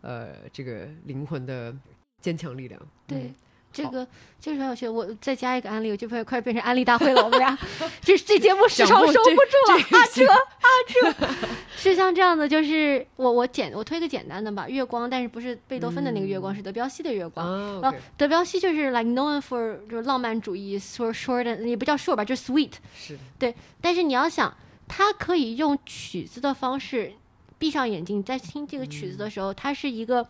[0.00, 1.76] 呃，这个灵魂的
[2.22, 2.80] 坚强力量。
[3.06, 3.34] 对嗯。
[3.72, 4.06] 这个
[4.40, 7.24] 这个很有趣，我再加一个案例，我就快快变成安利大会了。
[7.24, 7.56] 我们俩
[8.02, 11.38] 这这节目时长收不住了阿哲阿哲
[11.76, 17.80] 是像这样的，就是我我简我推个简单的吧，月光，但是不是贝多芬的那个月光，是德彪西的月光。
[17.80, 22.72] 啊德彪西就是 like known for 就是浪漫主义，short short 也不叫 short 吧，就是 sweet。
[22.94, 24.54] 是的，对，但是你要想，
[24.86, 27.12] 他可以用曲子的方式，
[27.58, 30.26] 闭上眼睛在听这个曲子的时候，它是一个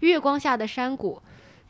[0.00, 1.20] 月光下的山谷。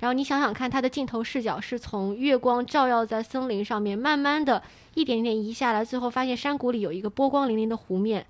[0.05, 8.27] 然后你想想看，它的镜头视角是从月光照耀在森林上面，慢慢的一点点移下来，最后发现山谷里有一个波光粼粼的湖面。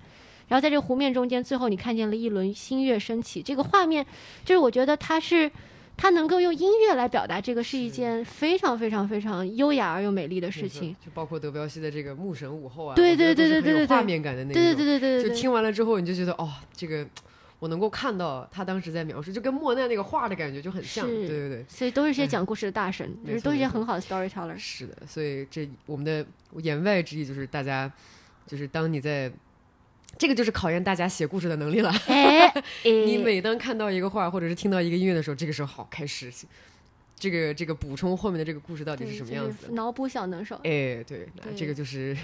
[0.47, 3.41] 然后在这个湖面中间，最后你看见了一轮新月升起。
[3.41, 4.05] 这个画面，
[4.45, 5.51] 就是我觉得它是，
[5.97, 14.63] 它能够用音乐来表达这个，是一件非常非常非常优雅而又美丽的事情。，就包括德彪西的这个牧神午后啊，对对对对对对画面感的那种。
[14.63, 17.05] 对对对对对对，就听完了之后，你就觉得哦，这个
[17.59, 21.07] 我能够看到他当时在描述，就跟莫奈那个画的感觉就很像。
[21.07, 24.57] 对对对，所以都是些讲故事的大神，就是都是些没错没错很好的 storyteller。
[24.57, 24.95] 是的。
[25.07, 26.25] 所以这我们的
[26.57, 27.91] 言外之意就是，大家
[28.47, 29.31] 就是当你在。
[30.17, 31.89] 这个就是考验大家写故事的能力了。
[32.07, 32.49] 哎，
[32.85, 36.31] 你哎每当看到一个画，或者是听到一个音乐的时候，这个时候好开始，
[37.25, 39.73] 这个这个补充后面的这个故事到底是什么样子的。
[39.73, 42.15] 脑补小能手，哎，对，那这个就是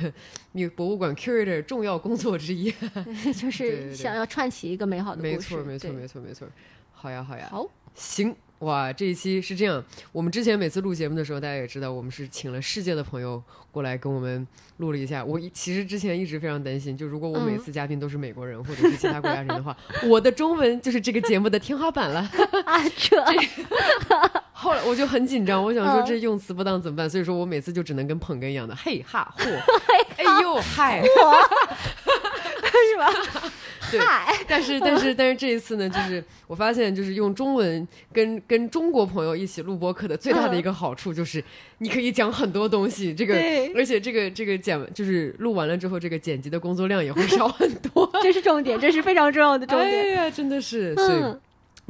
[0.52, 2.72] 你博物馆 curator 重要工作之一。
[3.36, 5.34] 就是想要串起一个美好的故事。
[5.34, 6.47] 没错，没错，没错，没错。
[6.91, 7.47] 好呀，好呀。
[7.49, 9.84] 好，行，哇，这一期是这样。
[10.12, 14.47] 我们之前每次录节目的时候，大家也知道，我们是请了世界的朋友过来跟我们
[14.78, 15.26] 录了一下。
[15.26, 19.76] 我一其实之前一直非常担心，就如果我每嗯次嘉宾都是美国人或者是其他国家人的话，
[20.06, 22.20] 我的中文就是这个节目的天花板了。
[22.66, 23.20] 啊，这
[24.62, 27.09] 后来我就很紧张，我想说嗯这用词不当怎么办？
[27.09, 29.45] 所以说我每次就只能跟捧哏一样的，嘿哈嚯，
[30.18, 31.03] 哎呦嗨。
[32.91, 33.09] 是吧？
[33.89, 41.41] 对嗨，但是但是但是这一次呢，就是我发现，就是用中文跟跟中国朋友一起录播客的最大的一个好处就是，
[41.78, 43.14] 你可以讲很多东西。
[43.14, 48.09] 这个对而且这个这个剪就是录完了之后，这个剪辑的工作量也会少很多。
[48.22, 50.12] 这是重点，这是非常重要的重哎点。
[50.14, 51.39] 呀，真的是，所以嗯，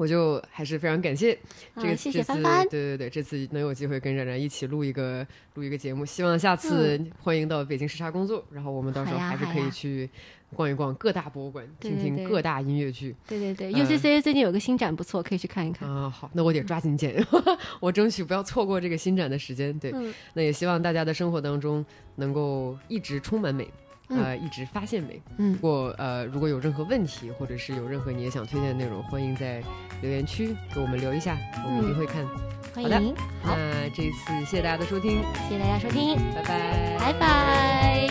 [0.02, 1.38] 我就还是非常感谢
[1.76, 10.10] 这个、啊谢谢这次对对对，这次能有机会跟冉冉一起录一个录一个节目，希望下次欢迎到北京视察工作，然后我们到时候还是可以去
[10.56, 12.18] 逛一逛各大博物馆，听对对对。
[12.18, 13.16] 听各大音乐剧。
[13.28, 13.72] 对对对。
[13.72, 15.88] 嗯，UCC 最近有个新展不错，可以去看一看。
[15.88, 17.24] 啊，好，那我得抓紧剪，
[17.80, 19.78] 我争取不要错过这个新展的时间。
[19.78, 20.12] 对，嗯。
[20.34, 21.86] 那也希望大家的生活当中
[22.16, 23.68] 能够一直充满美，
[24.12, 29.64] 呃一直发现美嗯如过呃如果有任何问题或者是有任何你也想推荐的内容欢迎在
[30.02, 32.26] 留言区给我们留一下我们一定会看
[32.74, 38.08] 欢迎好那这一次谢谢大家的收听谢谢大家收听拜拜拜拜。